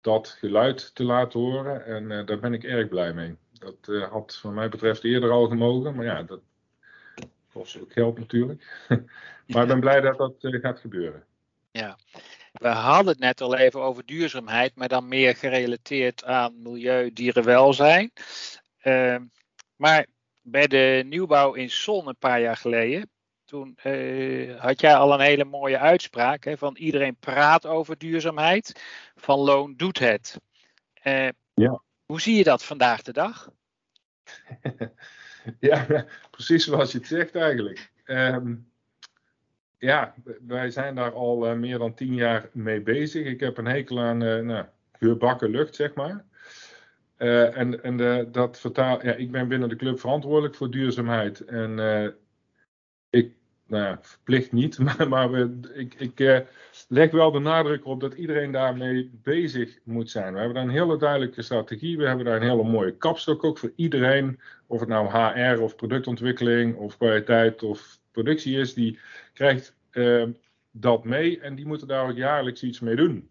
dat 0.00 0.28
geluid 0.28 0.94
te 0.94 1.04
laten 1.04 1.40
horen. 1.40 1.84
En 1.84 2.10
uh, 2.10 2.26
daar 2.26 2.38
ben 2.38 2.54
ik 2.54 2.64
erg 2.64 2.88
blij 2.88 3.12
mee. 3.12 3.36
Dat 3.52 3.86
had 4.10 4.36
van 4.36 4.54
mij 4.54 4.68
betreft 4.68 5.04
eerder 5.04 5.30
al 5.30 5.46
gemogen. 5.46 5.94
Maar 5.94 6.04
ja, 6.04 6.22
dat 6.22 6.40
kost 7.52 7.80
ook 7.80 7.92
geld 7.92 8.18
natuurlijk. 8.18 8.86
maar 9.46 9.62
ik 9.62 9.68
ben 9.68 9.80
blij 9.80 10.00
dat 10.00 10.18
dat 10.18 10.34
gaat 10.38 10.80
gebeuren. 10.80 11.24
Ja, 11.70 11.98
we 12.58 12.68
hadden 12.68 13.12
het 13.12 13.18
net 13.18 13.40
al 13.40 13.56
even 13.56 13.80
over 13.80 14.06
duurzaamheid, 14.06 14.74
maar 14.74 14.88
dan 14.88 15.08
meer 15.08 15.36
gerelateerd 15.36 16.24
aan 16.24 16.62
milieu, 16.62 17.12
dierenwelzijn. 17.12 18.12
Uh, 18.82 19.16
maar 19.76 20.06
bij 20.42 20.66
de 20.66 21.02
nieuwbouw 21.06 21.52
in 21.52 21.70
Zon 21.70 22.08
een 22.08 22.16
paar 22.16 22.40
jaar 22.40 22.56
geleden 22.56 23.10
toen 23.46 23.78
uh, 23.84 24.60
had 24.60 24.80
jij 24.80 24.94
al 24.94 25.12
een 25.12 25.20
hele 25.20 25.44
mooie 25.44 25.78
uitspraak 25.78 26.44
hè, 26.44 26.56
van 26.56 26.76
iedereen 26.76 27.16
praat 27.16 27.66
over 27.66 27.98
duurzaamheid, 27.98 28.82
van 29.14 29.38
loon 29.38 29.74
doet 29.76 29.98
het. 29.98 30.40
Uh, 31.04 31.28
ja. 31.54 31.82
Hoe 32.06 32.20
zie 32.20 32.36
je 32.36 32.44
dat 32.44 32.64
vandaag 32.64 33.02
de 33.02 33.12
dag? 33.12 33.50
ja, 35.60 36.06
precies 36.30 36.64
zoals 36.64 36.92
je 36.92 36.98
het 36.98 37.06
zegt 37.06 37.34
eigenlijk. 37.34 37.92
Um, 38.04 38.70
ja, 39.78 40.14
wij 40.46 40.70
zijn 40.70 40.94
daar 40.94 41.12
al 41.12 41.50
uh, 41.50 41.58
meer 41.58 41.78
dan 41.78 41.94
tien 41.94 42.14
jaar 42.14 42.48
mee 42.52 42.80
bezig. 42.80 43.26
Ik 43.26 43.40
heb 43.40 43.58
een 43.58 43.66
hekel 43.66 44.00
aan 44.00 44.18
nou, 44.18 44.64
geurbakken 44.92 45.50
lucht, 45.50 45.74
zeg 45.74 45.94
maar. 45.94 46.24
en 47.16 47.82
en 47.82 48.28
dat 48.32 48.60
vertaal, 48.60 49.04
ja, 49.04 49.12
ik 49.14 49.30
ben 49.30 49.48
binnen 49.48 49.68
de 49.68 49.76
club 49.76 50.00
verantwoordelijk 50.00 50.54
voor 50.54 50.70
duurzaamheid. 50.70 51.40
En 51.40 51.78
ik, 53.10 53.32
nou 53.66 53.96
verplicht 54.00 54.52
niet, 54.52 54.78
maar, 54.86 55.08
maar 55.08 55.30
we, 55.30 55.60
ik, 55.74 55.94
ik 55.94 56.20
uh, 56.20 56.38
leg 56.88 57.10
wel 57.10 57.30
de 57.30 57.38
nadruk 57.38 57.86
op 57.86 58.00
dat 58.00 58.14
iedereen 58.14 58.50
daarmee 58.50 59.10
bezig 59.22 59.78
moet 59.84 60.10
zijn. 60.10 60.32
We 60.32 60.38
hebben 60.38 60.56
daar 60.56 60.64
een 60.64 60.80
hele 60.80 60.98
duidelijke 60.98 61.42
strategie. 61.42 61.96
We 61.96 62.06
hebben 62.06 62.24
daar 62.24 62.36
een 62.36 62.48
hele 62.48 62.64
mooie 62.64 62.96
kapstok 62.96 63.44
ook 63.44 63.58
voor 63.58 63.72
iedereen. 63.76 64.40
Of 64.66 64.80
het 64.80 64.88
nou 64.88 65.08
HR 65.08 65.60
of 65.60 65.76
productontwikkeling 65.76 66.76
of 66.76 66.96
kwaliteit 66.96 67.62
of 67.62 67.98
productie 68.22 68.58
is, 68.58 68.74
die 68.74 68.98
krijgt 69.32 69.74
uh, 69.92 70.26
dat 70.70 71.04
mee 71.04 71.40
en 71.40 71.54
die 71.54 71.66
moeten 71.66 71.88
daar 71.88 72.08
ook 72.08 72.16
jaarlijks 72.16 72.62
iets 72.62 72.80
mee 72.80 72.96
doen. 72.96 73.30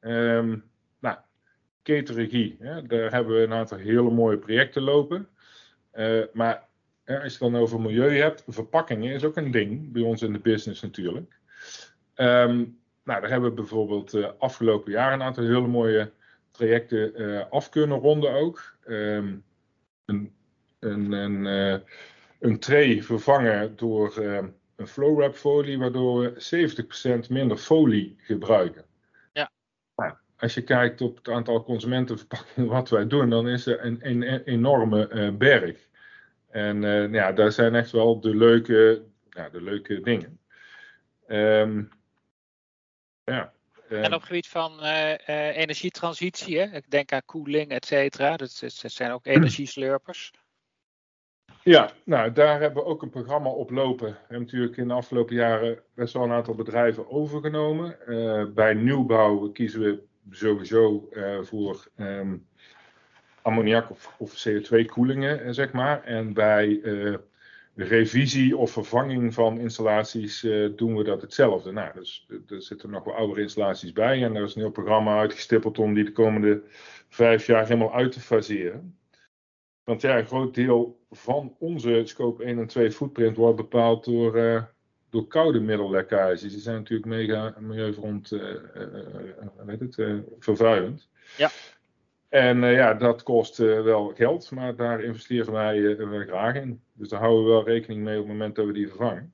Um, 0.00 0.64
nou, 0.98 1.16
ketenregie, 1.82 2.56
hè, 2.60 2.86
daar 2.86 3.12
hebben 3.12 3.34
we 3.34 3.42
een 3.42 3.52
aantal 3.52 3.78
hele 3.78 4.10
mooie 4.10 4.38
projecten 4.38 4.82
lopen. 4.82 5.28
Uh, 5.94 6.24
maar 6.32 6.68
als 7.04 7.32
je 7.32 7.38
dan 7.38 7.56
over 7.56 7.80
milieu 7.80 8.16
hebt, 8.16 8.44
verpakkingen 8.48 9.14
is 9.14 9.24
ook 9.24 9.36
een 9.36 9.50
ding 9.50 9.92
bij 9.92 10.02
ons 10.02 10.22
in 10.22 10.32
de 10.32 10.38
business 10.38 10.82
natuurlijk. 10.82 11.38
Um, 12.16 12.78
nou, 13.04 13.20
daar 13.20 13.30
hebben 13.30 13.48
we 13.48 13.56
bijvoorbeeld 13.56 14.14
uh, 14.14 14.28
afgelopen 14.38 14.92
jaar 14.92 15.12
een 15.12 15.22
aantal 15.22 15.44
hele 15.44 15.66
mooie 15.66 16.10
trajecten 16.50 17.22
uh, 17.22 17.42
af 17.50 17.68
kunnen 17.68 17.98
ronden 17.98 18.32
ook. 18.32 18.76
Een, 18.84 19.44
een, 20.04 20.32
een, 21.12 21.82
een 22.44 22.58
tray 22.58 23.02
vervangen 23.02 23.76
door 23.76 24.16
een 24.76 24.86
flowwrap 24.86 25.34
folie, 25.34 25.78
waardoor 25.78 26.20
we 26.20 27.24
70% 27.26 27.30
minder 27.30 27.56
folie 27.56 28.16
gebruiken. 28.18 28.84
Ja. 29.32 29.50
Nou, 29.96 30.14
als 30.36 30.54
je 30.54 30.62
kijkt 30.62 31.00
op 31.00 31.16
het 31.16 31.28
aantal 31.28 31.64
consumentenverpakkingen 31.64 32.70
wat 32.70 32.88
wij 32.88 33.06
doen, 33.06 33.30
dan 33.30 33.48
is 33.48 33.66
er 33.66 33.84
een, 33.84 33.98
een, 34.00 34.32
een 34.32 34.42
enorme 34.44 35.32
berg. 35.32 35.88
En 36.50 36.82
uh, 36.82 37.12
ja, 37.12 37.32
daar 37.32 37.52
zijn 37.52 37.74
echt 37.74 37.90
wel 37.90 38.20
de 38.20 38.36
leuke, 38.36 39.02
ja, 39.30 39.48
de 39.48 39.62
leuke 39.62 40.00
dingen. 40.00 40.38
Um, 41.28 41.88
ja, 43.24 43.52
um, 43.88 44.02
en 44.02 44.14
op 44.14 44.20
het 44.20 44.28
gebied 44.28 44.48
van 44.48 44.84
uh, 44.84 45.56
energietransitie, 45.56 46.58
hè? 46.58 46.76
ik 46.76 46.90
denk 46.90 47.12
aan 47.12 47.24
koeling, 47.24 47.70
et 47.70 47.86
cetera, 47.86 48.36
dat, 48.36 48.58
dat 48.60 48.92
zijn 48.92 49.10
ook 49.10 49.26
energieslurpers. 49.36 50.32
Ja, 51.64 51.90
nou 52.04 52.32
daar 52.32 52.60
hebben 52.60 52.82
we 52.82 52.88
ook 52.88 53.02
een 53.02 53.10
programma 53.10 53.48
op 53.48 53.70
lopen. 53.70 54.06
We 54.06 54.16
hebben 54.18 54.40
natuurlijk 54.40 54.76
in 54.76 54.88
de 54.88 54.94
afgelopen 54.94 55.34
jaren 55.34 55.78
best 55.94 56.12
wel 56.14 56.22
een 56.22 56.32
aantal 56.32 56.54
bedrijven 56.54 57.10
overgenomen. 57.10 57.96
bij 58.54 58.74
nieuwbouw 58.74 59.48
kiezen 59.48 59.80
we 59.80 60.02
sowieso 60.30 61.08
voor 61.42 61.88
um, 61.96 62.46
ammoniak 63.42 63.90
of, 63.90 64.14
of 64.18 64.48
CO2-koelingen, 64.48 65.44
eh, 65.44 65.52
zeg 65.52 65.72
maar. 65.72 66.02
En 66.02 66.32
bij 66.32 66.80
revisie 67.74 68.56
of 68.56 68.70
vervanging 68.70 69.34
van 69.34 69.58
installaties 69.58 70.40
doen 70.76 70.96
we 70.96 71.04
dat 71.04 71.20
hetzelfde. 71.22 71.72
Nou, 71.72 71.94
dus 71.94 72.26
er 72.48 72.62
zitten 72.62 72.90
nog 72.90 73.04
wel 73.04 73.14
oudere 73.14 73.40
installaties 73.40 73.92
bij 73.92 74.22
en 74.24 74.36
er 74.36 74.44
is 74.44 74.54
een 74.54 74.60
heel 74.60 74.70
programma 74.70 75.18
uitgestippeld 75.18 75.78
om 75.78 75.94
die 75.94 76.04
de 76.04 76.12
komende 76.12 76.62
vijf 77.08 77.46
jaar 77.46 77.66
helemaal 77.66 77.94
uit 77.94 78.12
te 78.12 78.20
faseren. 78.20 78.96
Want 79.84 80.00
ja, 80.00 80.18
een 80.18 80.26
groot 80.26 80.54
deel 80.54 80.98
van 81.10 81.56
onze 81.58 82.02
scope 82.04 82.44
1 82.44 82.58
en 82.58 82.66
2 82.66 82.90
footprint 82.90 83.36
wordt 83.36 83.56
bepaald 83.56 84.04
door, 84.04 84.36
uh, 84.36 84.62
door 85.10 85.26
koude 85.26 85.60
middellekkages. 85.60 86.40
Die 86.40 86.60
zijn 86.60 86.76
natuurlijk 86.76 87.08
mega 87.08 87.54
milieuvrond 87.58 88.32
uh, 88.32 88.40
weet 89.64 89.80
het, 89.80 90.22
vervuilend. 90.38 91.08
Ja. 91.36 91.50
En 92.28 92.58
ja, 92.60 92.94
dat 92.94 93.22
kost 93.22 93.56
wel 93.56 94.12
geld, 94.14 94.50
maar 94.50 94.76
daar 94.76 95.02
investeren 95.02 95.52
wij 95.52 96.24
graag 96.26 96.54
in. 96.54 96.82
Dus 96.92 97.08
daar 97.08 97.20
houden 97.20 97.44
we 97.44 97.50
wel 97.50 97.64
rekening 97.64 98.02
mee 98.02 98.18
op 98.18 98.22
het 98.22 98.32
moment 98.32 98.54
dat 98.54 98.66
we 98.66 98.72
die 98.72 98.88
vervangen. 98.88 99.32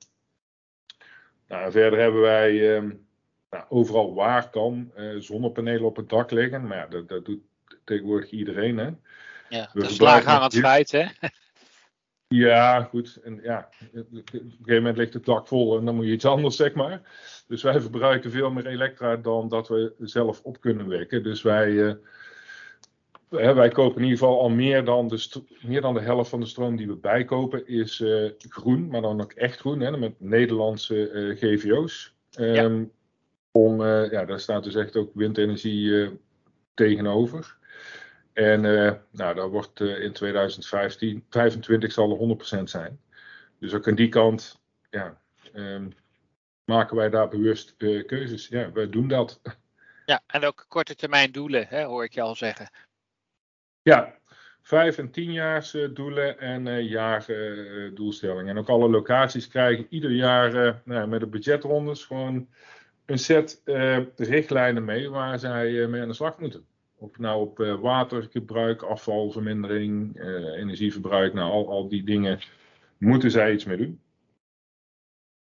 Nou, 1.48 1.70
verder 1.70 1.98
hebben 1.98 2.20
wij 2.20 2.76
ehm, 2.76 2.90
nou, 3.50 3.64
overal 3.68 4.14
waar 4.14 4.50
kan 4.50 4.92
zonnepanelen 5.18 5.84
op 5.84 5.96
het 5.96 6.08
dak 6.08 6.30
liggen. 6.30 6.66
Maar 6.66 6.76
ja, 6.76 6.86
dat, 6.86 7.08
dat 7.08 7.24
doet 7.24 7.40
tegenwoordig 7.84 8.30
iedereen. 8.30 8.78
Hè? 8.78 8.90
Ja, 9.50 9.70
we 9.72 9.80
dat 9.80 9.90
is 9.90 9.98
laaghangend 9.98 10.54
feit, 10.54 10.90
hè? 10.90 11.06
Ja, 12.28 12.82
goed. 12.82 13.18
En 13.22 13.40
ja, 13.42 13.68
op 13.94 14.06
een 14.12 14.22
gegeven 14.32 14.74
moment 14.74 14.96
ligt 14.96 15.14
het 15.14 15.24
dak 15.24 15.48
vol 15.48 15.78
en 15.78 15.84
dan 15.84 15.94
moet 15.94 16.06
je 16.06 16.12
iets 16.12 16.24
anders, 16.24 16.56
zeg 16.56 16.74
maar. 16.74 17.00
Dus 17.46 17.62
wij 17.62 17.80
verbruiken 17.80 18.30
veel 18.30 18.50
meer 18.50 18.66
elektra 18.66 19.16
dan 19.16 19.48
dat 19.48 19.68
we 19.68 19.94
zelf 19.98 20.40
op 20.42 20.60
kunnen 20.60 20.88
wekken. 20.88 21.22
Dus 21.22 21.42
wij 21.42 21.98
wij 23.30 23.68
kopen 23.68 23.96
in 23.96 24.02
ieder 24.02 24.18
geval 24.18 24.40
al 24.40 24.48
meer 24.48 24.84
dan, 24.84 25.08
de, 25.08 25.42
meer 25.62 25.80
dan 25.80 25.94
de 25.94 26.00
helft 26.00 26.30
van 26.30 26.40
de 26.40 26.46
stroom 26.46 26.76
die 26.76 26.86
we 26.86 26.96
bijkopen 26.96 27.66
is 27.66 28.00
uh, 28.00 28.30
groen, 28.38 28.88
maar 28.88 29.00
dan 29.00 29.20
ook 29.20 29.32
echt 29.32 29.60
groen, 29.60 29.80
hè, 29.80 29.96
met 29.96 30.20
Nederlandse 30.20 31.10
uh, 31.10 31.36
GVO's. 31.36 32.14
Um, 32.38 32.54
ja. 32.54 32.64
Ehm, 32.64 32.84
om, 33.52 33.84
ja, 33.84 34.24
daar 34.24 34.40
staat 34.40 34.64
dus 34.64 34.74
echt 34.74 34.96
ook 34.96 35.10
windenergie 35.14 36.10
tegenover. 36.74 37.58
En 38.32 38.60
nou, 39.10 39.34
dat 39.34 39.50
wordt 39.50 39.80
in 39.80 40.12
2015, 40.12 41.24
25 41.30 41.92
zal 41.92 42.10
er 42.10 42.58
100% 42.58 42.62
zijn. 42.62 43.00
Dus 43.58 43.74
ook 43.74 43.88
aan 43.88 43.94
die 43.94 44.08
kant 44.08 44.60
ja, 44.90 45.20
um, 45.54 45.92
maken 46.64 46.96
wij 46.96 47.10
daar 47.10 47.28
bewust 47.28 47.76
keuzes. 48.06 48.48
Ja, 48.48 48.72
wij 48.72 48.90
doen 48.90 49.08
dat. 49.08 49.40
Ja, 50.06 50.22
en 50.26 50.44
ook 50.44 50.64
korte 50.68 50.94
termijn 50.94 51.32
doelen, 51.32 51.66
hè, 51.68 51.84
hoor 51.84 52.04
ik 52.04 52.14
je 52.14 52.20
al 52.20 52.34
zeggen. 52.34 52.70
Ja, 53.82 54.18
vijf 54.62 54.98
en 54.98 55.10
tienjaars 55.10 55.74
uh, 55.74 55.94
doelen 55.94 56.38
en 56.38 56.66
uh, 56.66 56.90
jaardoelstellingen. 56.90 58.44
Uh, 58.44 58.50
en 58.50 58.58
ook 58.58 58.68
alle 58.68 58.88
locaties 58.88 59.48
krijgen 59.48 59.86
ieder 59.90 60.10
jaar 60.10 60.80
nou, 60.84 61.08
met 61.08 61.20
de 61.20 61.26
budgetrondes 61.26 62.04
gewoon 62.04 62.48
een 63.06 63.18
set 63.18 63.62
richtlijnen 64.16 64.84
mee 64.84 65.10
waar 65.10 65.38
zij 65.38 65.86
mee 65.86 66.02
aan 66.02 66.08
de 66.08 66.14
slag 66.14 66.38
moeten. 66.38 66.66
Of 67.00 67.18
nou 67.18 67.40
op 67.40 67.58
watergebruik, 67.80 68.82
afvalvermindering, 68.82 70.20
energieverbruik, 70.56 71.34
nou 71.34 71.50
al, 71.50 71.68
al 71.68 71.88
die 71.88 72.04
dingen 72.04 72.40
moeten 72.98 73.30
zij 73.30 73.52
iets 73.52 73.64
mee 73.64 73.76
doen. 73.76 74.00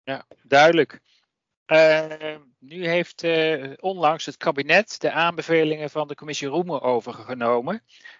Ja, 0.04 0.26
duidelijk. 0.44 1.00
Uh, 1.68 2.36
nu 2.60 2.88
heeft 2.88 3.28
onlangs 3.80 4.26
het 4.26 4.38
kabinet 4.38 5.02
de 5.02 5.12
aanbevelingen 5.12 5.89
van 5.89 6.08
de 6.08 6.16
commissie 6.16 6.48
Roemer 6.48 6.82
overgenomen. 6.82 7.74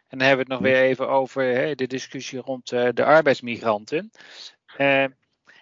En 0.08 0.18
dan 0.18 0.28
hebben 0.28 0.46
we 0.46 0.54
het 0.54 0.62
nog 0.62 0.72
weer 0.72 0.82
even 0.82 1.10
over 1.10 1.44
hè, 1.44 1.76
de 1.76 1.88
discussie 1.88 2.40
rond 2.40 2.68
de 2.70 3.04
arbeidsmigranten. 3.06 4.12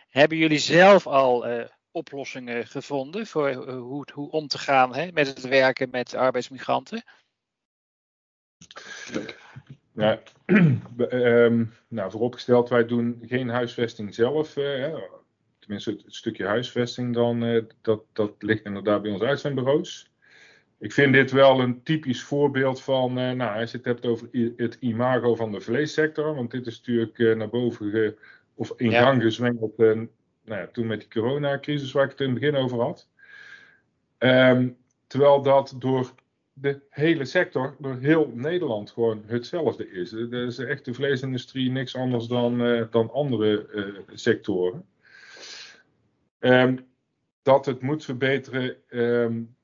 hebben 0.10 0.38
jullie 0.38 0.60
zelf 0.60 1.08
al 1.08 1.46
oplossingen 1.92 2.68
gevonden 2.68 3.28
voor 3.28 3.54
hoe, 3.54 4.08
hoe, 4.14 4.32
om 4.32 4.48
te 4.48 4.58
gaan 4.58 4.96
hè, 4.96 5.12
met 5.12 5.28
het 5.28 5.42
werken 5.42 5.90
met 5.90 6.16
arbeidsmigranten? 6.16 7.04
Ja, 9.94 10.22
um, 11.10 11.74
nou, 11.88 12.12
vooropgesteld, 12.12 12.70
wij 12.70 12.86
doen 12.86 13.24
geen 13.26 13.50
huisvesting 13.50 14.16
zelf 14.16 14.58
tenminste 15.62 16.04
het 16.06 16.16
stukje 16.16 16.46
huisvesting 16.46 17.14
dan, 17.14 17.44
uh, 17.44 17.64
dat, 17.82 18.04
dat 18.14 18.34
ligt 18.40 18.66
inderdaad 18.66 19.02
bij 19.02 19.12
ons 19.12 19.22
uitzendbureaus. 19.22 20.12
Ik 20.80 20.92
vind 20.92 21.14
dit 21.14 21.32
wel 21.32 21.60
een 21.60 21.84
typisch 21.84 22.24
voorbeeld 22.24 22.82
van, 22.82 23.20
uh, 23.20 23.32
nou, 23.32 23.60
als 23.60 23.72
je 23.72 23.78
het 23.78 23.86
hebt 23.86 24.06
over 24.06 24.28
het 24.56 24.78
imago 24.80 25.36
van 25.36 25.52
de 25.52 25.62
vleessector, 25.62 26.36
want 26.36 26.52
dit 26.52 26.68
is 26.68 26.78
natuurlijk 26.78 27.38
naar 27.38 27.50
boven 27.50 27.92
ge, 27.92 28.18
of 28.54 28.74
in 28.78 28.90
ja. 28.90 29.04
gang 29.04 29.22
gezwengeld 29.22 29.78
nou 29.78 30.62
ja, 30.62 30.68
toen 30.68 30.88
met 30.88 31.00
die 31.00 31.10
coronacrisis 31.10 31.92
waar 31.92 32.04
ik 32.04 32.10
het 32.10 32.20
in 32.20 32.30
het 32.30 32.40
begin 32.40 32.56
over 32.56 32.80
had. 32.80 33.10
Um, 34.20 34.78
terwijl 35.08 35.42
dat 35.42 35.76
door 35.80 36.14
de 36.62 36.82
hele 36.90 37.26
sector, 37.26 37.76
door 37.80 37.96
heel 37.96 38.32
Nederland 38.34 38.92
gewoon 38.92 39.24
hetzelfde 39.26 39.92
is. 39.92 40.12
Er 40.12 40.34
is 40.34 40.58
echt 40.58 40.86
de 40.86 40.94
vleesindustrie 40.94 41.72
niks 41.72 41.96
anders 41.96 42.28
dan, 42.28 42.62
uh, 42.62 42.86
dan 42.92 43.12
andere 43.12 43.68
uh, 43.74 44.00
sectoren. 44.14 44.86
Um, 46.40 46.90
dat 47.42 47.66
het 47.66 47.82
moet 47.82 48.06
verbeteren, 48.06 48.76
um, 48.90 49.56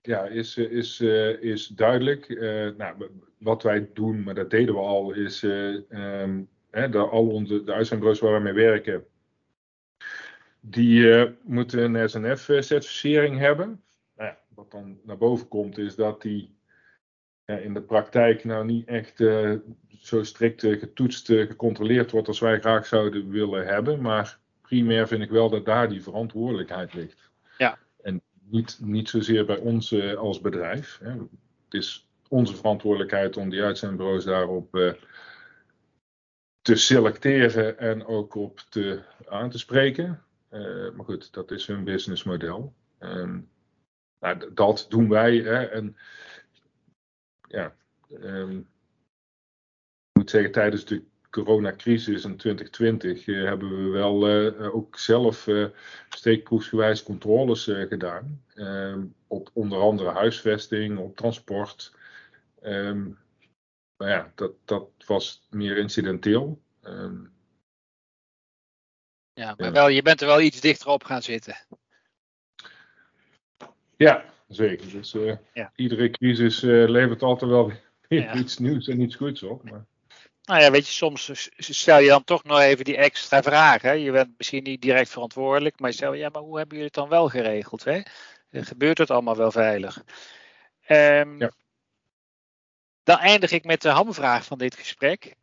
ja, 0.00 0.24
is, 0.24 0.56
is, 0.56 1.00
uh, 1.00 1.42
is 1.42 1.66
duidelijk. 1.66 2.28
Nou, 2.76 3.08
wat 3.38 3.62
wij 3.62 3.90
doen, 3.94 4.22
maar 4.22 4.34
dat 4.34 4.50
deden 4.50 4.74
we 4.74 4.80
al, 4.80 5.12
is 5.12 5.42
um, 5.42 6.48
hè, 6.70 6.88
de, 6.88 6.98
al 6.98 7.26
onze, 7.26 7.64
de 7.64 7.72
uitzendbureaus 7.72 8.20
waar 8.20 8.34
we 8.34 8.40
mee 8.40 8.52
werken, 8.52 9.04
die 10.60 11.26
moeten 11.42 11.94
een 11.94 12.08
SNF-certificering 12.08 13.38
hebben. 13.38 13.82
Wat 14.54 14.70
dan 14.70 14.98
naar 15.02 15.18
boven 15.18 15.48
komt, 15.48 15.78
is 15.78 15.94
dat 15.94 16.22
die 16.22 16.54
in 17.44 17.74
de 17.74 17.82
praktijk 17.82 18.44
nou 18.44 18.64
niet 18.64 18.86
echt 18.86 19.16
zo 20.00 20.22
strikt 20.22 20.60
getoetst, 20.60 21.26
gecontroleerd 21.26 22.10
wordt 22.10 22.28
als 22.28 22.40
wij 22.40 22.60
graag 22.60 22.86
zouden 22.86 23.28
willen 23.28 23.66
hebben. 23.66 24.00
Maar 24.00 24.38
primair 24.62 25.08
vind 25.08 25.22
ik 25.22 25.30
wel 25.30 25.50
dat 25.50 25.64
daar 25.64 25.88
die 25.88 26.02
verantwoordelijkheid 26.02 26.94
ligt. 26.94 27.30
Ja. 27.58 27.78
En 28.02 28.22
niet, 28.42 28.78
niet 28.82 29.08
zozeer 29.08 29.46
bij 29.46 29.58
ons 29.58 29.94
als 30.16 30.40
bedrijf. 30.40 30.98
Hè. 31.02 31.10
Het 31.10 31.74
is 31.82 32.08
onze 32.28 32.56
verantwoordelijkheid 32.56 33.36
om 33.36 33.50
die 33.50 33.62
uitzendbureaus 33.62 34.24
daarop 34.24 34.96
te 36.62 36.74
selecteren 36.74 37.78
en 37.78 38.06
ook 38.06 38.34
op 38.34 38.58
te, 38.58 39.02
aan 39.28 39.50
te 39.50 39.58
spreken. 39.58 40.22
Maar 40.96 41.04
goed, 41.04 41.32
dat 41.32 41.50
is 41.50 41.66
hun 41.66 41.84
businessmodel. 41.84 42.74
Um, 43.00 43.52
nou, 44.24 44.54
dat 44.54 44.86
doen 44.88 45.08
wij. 45.08 45.36
Hè, 45.36 45.64
en 45.64 45.96
ja, 47.48 47.74
um, 48.10 48.58
ik 48.58 50.18
moet 50.18 50.30
zeggen, 50.30 50.52
tijdens 50.52 50.84
de 50.84 51.04
coronacrisis 51.30 52.24
in 52.24 52.36
2020 52.36 53.24
hebben 53.26 53.84
we 53.84 53.90
wel 53.90 54.28
ook 54.72 54.98
zelf 54.98 55.48
steekproefsgewijs 56.08 57.02
controles 57.02 57.64
gedaan. 57.64 58.44
Ehm, 58.54 59.04
op 59.26 59.50
onder 59.52 59.78
andere 59.78 60.10
huisvesting, 60.10 60.98
op 60.98 61.16
transport. 61.16 61.96
Um, 62.62 63.18
nou 63.96 64.10
ja, 64.10 64.32
dat, 64.34 64.52
dat 64.64 64.90
was 65.06 65.46
meer 65.50 65.76
incidenteel. 65.76 66.62
Um, 66.82 67.32
ja, 69.32 69.54
maar 69.56 69.72
Wel, 69.72 69.88
je 69.88 70.02
bent 70.02 70.20
er 70.20 70.26
wel 70.26 70.40
iets 70.40 70.60
dichter 70.60 70.88
op 70.88 71.04
gaan 71.04 71.22
zitten. 71.22 71.56
Ja, 73.96 74.24
zeker. 74.48 74.90
Dus 74.90 75.14
uh, 75.14 75.36
iedere 75.74 76.10
crisis 76.10 76.62
uh, 76.62 76.88
levert 76.88 77.22
altijd 77.22 77.50
wel 77.50 77.72
weer 78.08 78.36
iets 78.36 78.58
nieuws 78.58 78.88
en 78.88 79.00
iets 79.00 79.16
goeds 79.16 79.42
op. 79.42 79.70
Maar... 79.70 79.84
Nou 80.44 80.60
ja, 80.60 80.70
weet 80.70 80.86
je, 80.86 80.92
soms 80.92 81.50
stel 81.56 81.98
je 81.98 82.08
dan 82.08 82.24
toch 82.24 82.44
nog 82.44 82.60
even 82.60 82.84
die 82.84 82.96
extra 82.96 83.42
vragen. 83.42 84.00
Je 84.00 84.10
bent 84.10 84.34
misschien 84.36 84.62
niet 84.62 84.82
direct 84.82 85.10
verantwoordelijk, 85.10 85.78
maar 85.80 85.90
je 85.90 85.96
stelt, 85.96 86.16
ja, 86.16 86.28
maar 86.28 86.42
hoe 86.42 86.56
hebben 86.56 86.76
jullie 86.76 86.90
het 86.92 87.00
dan 87.00 87.08
wel 87.08 87.28
geregeld? 87.28 87.84
Hè? 87.84 88.00
Gebeurt 88.50 88.98
het 88.98 89.10
allemaal 89.10 89.36
wel 89.36 89.50
veilig? 89.50 90.02
Um, 90.88 91.40
ja. 91.40 91.52
Dan 93.02 93.18
eindig 93.18 93.50
ik 93.50 93.64
met 93.64 93.82
de 93.82 93.88
hamvraag 93.88 94.44
van 94.44 94.58
dit 94.58 94.76
gesprek. 94.76 95.34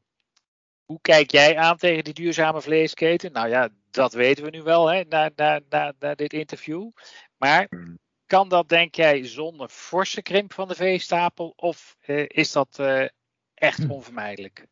Hoe 0.86 1.00
kijk 1.02 1.32
jij 1.32 1.58
aan 1.58 1.78
tegen 1.78 2.04
die 2.04 2.14
duurzame 2.14 2.62
vleesketen? 2.62 3.32
Nou 3.32 3.50
ja, 3.50 3.70
dat 3.92 4.14
weten 4.14 4.44
we 4.44 4.50
nu 4.50 4.62
wel 4.62 4.92
hè, 4.92 5.04
na, 5.10 5.30
na, 5.36 5.60
na, 5.70 5.94
na 6.00 6.16
dit 6.16 6.34
interview. 6.34 6.90
Maar 7.38 7.68
hmm. 7.70 8.00
Kan 8.32 8.50
dat, 8.50 8.70
denk 8.70 8.96
jij, 8.96 9.26
zonder 9.26 9.68
forse 9.68 10.22
krimp 10.22 10.54
van 10.54 10.68
de 10.68 10.76
veestapel? 10.76 11.54
Of 11.56 11.98
eh, 12.02 12.26
is 12.28 12.52
dat 12.52 12.80
eh, 12.80 13.06
echt 13.54 13.78
hmm. 13.78 13.92
onvermijdelijk? 13.92 14.66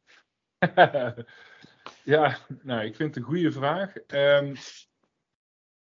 ja, 2.04 2.38
nou, 2.62 2.86
ik 2.86 2.96
vind 2.96 3.16
het 3.16 3.16
een 3.16 3.30
goede 3.30 3.52
vraag. 3.52 3.94
Um, 4.08 4.56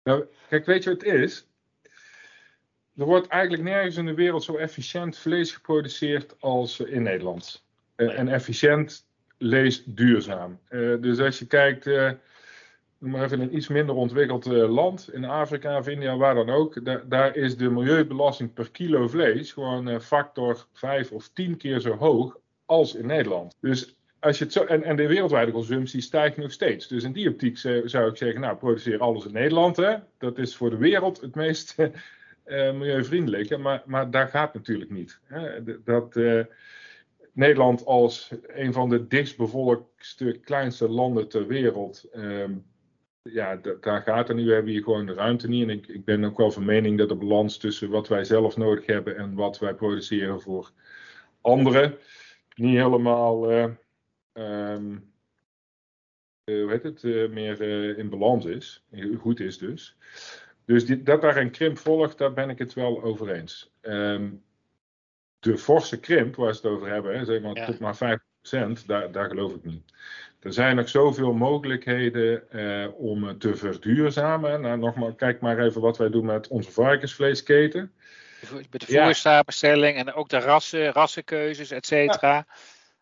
nou, 0.02 0.24
kijk, 0.48 0.66
weet 0.66 0.82
je 0.82 0.90
wat 0.90 1.00
het 1.00 1.12
is? 1.12 1.46
Er 2.96 3.04
wordt 3.04 3.28
eigenlijk 3.28 3.62
nergens 3.62 3.96
in 3.96 4.06
de 4.06 4.14
wereld 4.14 4.44
zo 4.44 4.56
efficiënt 4.56 5.18
vlees 5.18 5.52
geproduceerd 5.52 6.40
als 6.40 6.80
in 6.80 7.02
Nederland. 7.02 7.64
Uh, 7.96 8.18
en 8.18 8.28
efficiënt 8.28 9.06
leest 9.38 9.96
duurzaam. 9.96 10.60
Dus 11.00 11.18
als 11.18 11.38
je 11.38 11.46
kijkt, 11.46 11.84
noem 13.00 13.10
maar 13.10 13.24
even 13.24 13.40
een 13.40 13.56
iets 13.56 13.68
minder 13.68 13.94
ontwikkeld 13.94 14.44
land, 14.46 15.12
in 15.12 15.24
Afrika 15.24 15.78
of 15.78 15.88
India, 15.88 16.16
waar 16.16 16.34
dan 16.34 16.50
ook, 16.50 16.84
da 16.84 17.02
daar 17.08 17.36
is 17.36 17.56
de 17.56 17.70
milieubelasting 17.70 18.52
per 18.52 18.70
kilo 18.70 19.08
vlees 19.08 19.52
gewoon 19.52 20.00
factor 20.00 20.66
5 20.72 21.12
of 21.12 21.28
10 21.28 21.56
keer 21.56 21.80
zo 21.80 21.96
hoog 21.96 22.38
als 22.64 22.94
in 22.94 23.06
Nederland. 23.06 23.56
Dus 23.60 23.96
als 24.20 24.38
je 24.38 24.44
het 24.44 24.52
zo, 24.52 24.64
en, 24.64 24.82
en 24.82 24.96
de 24.96 25.06
wereldwijde 25.06 25.52
consumptie 25.52 26.00
stijgt 26.00 26.36
nog 26.36 26.52
steeds. 26.52 26.88
Dus 26.88 27.04
in 27.04 27.12
die 27.12 27.28
optiek 27.28 27.58
zou 27.58 28.08
ik 28.08 28.16
zeggen, 28.16 28.40
nou, 28.40 28.56
produceer 28.56 28.98
alles 28.98 29.24
in 29.24 29.32
Nederland. 29.32 29.76
Hè? 29.76 29.96
Dat 30.18 30.38
is 30.38 30.56
voor 30.56 30.70
de 30.70 30.76
wereld 30.76 31.20
het 31.20 31.34
meest 31.34 31.76
uh, 31.78 31.92
milieuvriendelijk. 32.72 33.58
Maar, 33.58 33.82
maar 33.86 34.10
daar 34.10 34.28
gaat 34.28 34.54
natuurlijk 34.54 34.90
niet. 34.90 35.20
Hè. 35.24 35.62
Dat 35.84 36.16
Nederland 37.32 37.84
als 37.84 38.30
een 38.46 38.72
van 38.72 38.88
de 38.88 39.06
dichtstbevolkste, 39.06 40.38
kleinste 40.44 40.88
landen 40.88 41.28
ter 41.28 41.46
wereld. 41.46 42.04
Uh, 42.14 42.44
ja, 43.22 43.56
daar 43.80 44.02
gaat 44.02 44.28
het 44.28 44.36
nu. 44.36 44.44
We 44.44 44.52
hebben 44.52 44.72
hier 44.72 44.82
gewoon 44.82 45.06
de 45.06 45.14
ruimte 45.14 45.48
niet. 45.48 45.62
En 45.62 45.70
ik, 45.70 45.86
ik 45.86 46.04
ben 46.04 46.24
ook 46.24 46.36
wel 46.36 46.50
van 46.50 46.64
mening 46.64 46.98
dat 46.98 47.08
de 47.08 47.14
balans 47.14 47.56
tussen 47.58 47.90
wat 47.90 48.08
wij 48.08 48.24
zelf 48.24 48.56
nodig 48.56 48.86
hebben 48.86 49.16
en 49.16 49.34
wat 49.34 49.58
wij 49.58 49.74
produceren 49.74 50.40
voor 50.40 50.70
anderen 51.40 51.98
niet 52.54 52.76
helemaal. 52.76 53.50
Um, 54.32 55.12
hoe 56.44 56.70
heet 56.70 56.82
het, 56.82 57.02
meer 57.30 57.60
in 57.98 58.08
balans 58.08 58.44
is. 58.44 58.84
Goed 59.18 59.40
is 59.40 59.58
dus. 59.58 59.96
Dus 60.64 60.86
die, 60.86 61.02
dat 61.02 61.20
daar 61.20 61.36
een 61.36 61.50
krimp 61.50 61.78
volgt, 61.78 62.18
daar 62.18 62.32
ben 62.32 62.50
ik 62.50 62.58
het 62.58 62.74
wel 62.74 63.02
over 63.02 63.30
eens. 63.30 63.72
Ehm, 63.80 64.30
de 65.38 65.58
forse 65.58 66.00
krimp 66.00 66.34
waar 66.34 66.54
ze 66.54 66.60
het 66.66 66.76
over 66.76 66.88
hebben, 66.88 67.26
zeg 67.26 67.42
maar 67.42 67.66
tot 67.66 67.78
maar 67.78 68.20
5%, 68.80 68.86
daar, 68.86 69.12
daar 69.12 69.28
geloof 69.28 69.54
ik 69.54 69.64
niet. 69.64 69.92
Er 70.40 70.52
zijn 70.52 70.76
nog 70.76 70.88
zoveel 70.88 71.32
mogelijkheden 71.32 72.50
eh, 72.50 72.88
om 72.94 73.38
te 73.38 73.56
verduurzamen. 73.56 74.60
Nou, 74.60 74.78
nogmaals, 74.78 75.14
kijk 75.16 75.40
maar 75.40 75.58
even 75.58 75.80
wat 75.80 75.98
wij 75.98 76.10
doen 76.10 76.24
met 76.24 76.48
onze 76.48 76.70
varkensvleesketen. 76.70 77.92
Met 78.70 78.80
de 78.80 78.86
voerstapelstelling 78.86 79.96
en 79.96 80.12
ook 80.12 80.28
de 80.28 80.38
rassen, 80.38 80.92
rassenkeuzes, 80.92 81.70
et 81.70 81.86
cetera. 81.86 82.46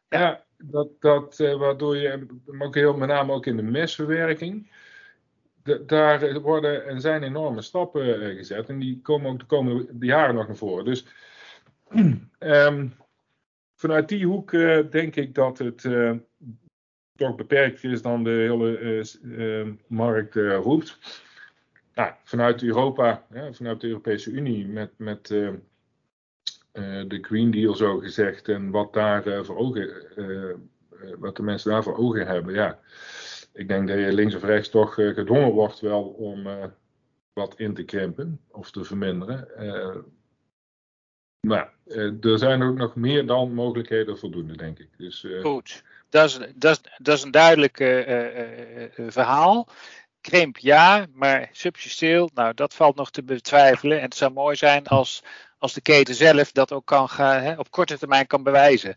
Ja. 0.08 0.20
ja. 0.20 0.44
dat, 0.56 0.88
dat 1.00 1.38
uh, 1.38 1.54
waardoor 1.54 1.96
je, 1.96 2.26
ook 2.58 2.74
heel, 2.74 2.96
met 2.96 3.08
name 3.08 3.32
ook 3.32 3.46
in 3.46 3.56
de 3.56 3.62
mesverwerking, 3.62 4.70
daar 5.86 6.40
worden 6.40 6.86
en 6.86 7.00
zijn 7.00 7.22
enorme 7.22 7.62
stappen 7.62 8.22
eh, 8.22 8.36
gezet. 8.36 8.68
En 8.68 8.78
die 8.78 9.00
komen 9.02 9.30
ook 9.30 9.38
de 9.38 9.46
komende 9.46 10.06
jaren 10.06 10.34
nog 10.34 10.46
naar 10.46 10.56
voren. 10.56 10.84
Dus 10.84 11.06
um, 12.38 12.94
vanuit 13.82 14.08
die 14.08 14.26
hoek 14.26 14.50
denk 14.90 15.16
ik 15.16 15.34
dat 15.34 15.58
het 15.58 15.84
toch 17.18 17.36
beperkt 17.36 17.84
is 17.84 18.02
dan 18.02 18.24
de 18.24 18.30
hele 18.30 19.04
uh, 19.22 19.66
markt 19.86 20.34
roept. 20.34 20.98
Nou, 21.94 22.12
vanuit 22.24 22.62
Europa, 22.62 23.26
vanuit 23.50 23.80
de 23.80 23.86
Europese 23.86 24.30
Unie, 24.30 24.66
met, 24.66 24.90
met 24.96 25.26
de 25.26 27.18
Green 27.20 27.50
Deal 27.50 27.74
zo 27.74 27.98
gezegd, 27.98 28.48
en 28.48 28.70
wat 28.70 28.92
daar 28.92 29.44
voor 29.44 29.56
ogen, 29.56 29.92
wat 31.18 31.36
de 31.36 31.42
mensen 31.42 31.70
daar 31.70 31.82
voor 31.82 31.96
ogen 31.96 32.26
hebben, 32.26 32.54
ja 32.54 32.78
ik 33.58 33.68
denk 33.68 33.88
dat 33.88 33.98
je 33.98 34.12
links 34.12 34.34
of 34.34 34.44
rechts 34.44 34.68
toch 34.68 34.98
eh, 34.98 35.14
gedwongen 35.14 35.52
wordt 35.52 35.80
wel 35.80 36.02
om 36.02 36.46
eh, 36.46 36.64
wat 37.32 37.54
in 37.58 37.74
te 37.74 37.84
krimpen 37.84 38.40
of 38.50 38.70
te 38.70 38.84
verminderen. 38.84 39.48
Maar 41.46 41.72
er 42.20 42.38
zijn 42.38 42.62
ook 42.62 42.76
nog 42.76 42.96
meer 42.96 43.26
dan 43.26 43.54
mogelijkheden 43.54 44.18
voldoende, 44.18 44.56
denk 44.56 44.78
ik. 44.78 44.88
Dus, 44.96 45.26
Goed, 45.42 45.84
dat 46.08 46.28
is, 46.28 46.38
dat, 46.54 46.80
dat 46.96 47.16
is 47.16 47.22
een 47.22 47.30
duidelijk 47.30 47.76
verhaal. 49.06 49.68
Krimp 50.20 50.58
ja, 50.58 51.06
maar 51.12 51.48
substantieel, 51.52 52.30
nou 52.34 52.54
dat 52.54 52.74
valt 52.74 52.96
nog 52.96 53.10
te 53.10 53.22
betwijfelen. 53.22 53.98
En 53.98 54.04
het 54.04 54.16
zou 54.16 54.32
mooi 54.32 54.56
zijn 54.56 54.86
als, 54.86 55.22
als 55.58 55.72
de 55.72 55.80
keten 55.80 56.14
zelf 56.14 56.52
dat 56.52 56.72
ook 56.72 56.86
kan 56.86 57.08
hè, 57.16 57.54
op 57.54 57.70
korte 57.70 57.98
termijn 57.98 58.26
kan 58.26 58.42
bewijzen. 58.42 58.96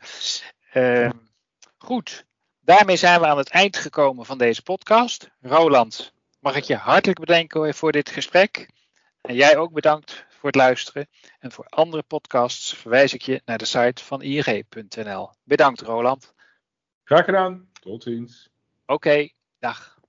Ehm, 0.72 1.12
goed, 1.78 2.26
Daarmee 2.64 2.96
zijn 2.96 3.20
we 3.20 3.28
aan 3.28 3.38
het 3.38 3.50
eind 3.50 3.78
gekomen 3.78 4.26
van 4.26 4.38
deze 4.38 4.62
podcast. 4.62 5.30
Roland, 5.42 6.14
mag 6.40 6.56
ik 6.56 6.64
je 6.64 6.76
hartelijk 6.76 7.20
bedanken 7.20 7.74
voor 7.74 7.92
dit 7.92 8.10
gesprek. 8.10 8.70
En 9.22 9.36
jij 9.36 9.58
ook 9.58 9.74
bedankt 9.74 10.26
voor 10.30 10.50
het 10.50 10.56
luisteren. 10.56 11.08
En 11.40 11.52
voor 11.52 11.66
andere 11.70 12.04
podcasts 12.04 12.74
verwijs 12.74 13.14
ik 13.14 13.22
je 13.22 13.42
naar 13.46 13.58
de 13.58 13.66
site 13.66 14.04
van 14.04 14.22
ing.nl. 14.22 15.30
Bedankt 15.44 15.82
Roland. 15.82 16.34
Graag 17.12 17.26
gedaan. 17.26 17.68
Tot 17.82 18.04
ziens. 18.04 18.50
Oké, 18.86 19.30
dag. 19.60 20.00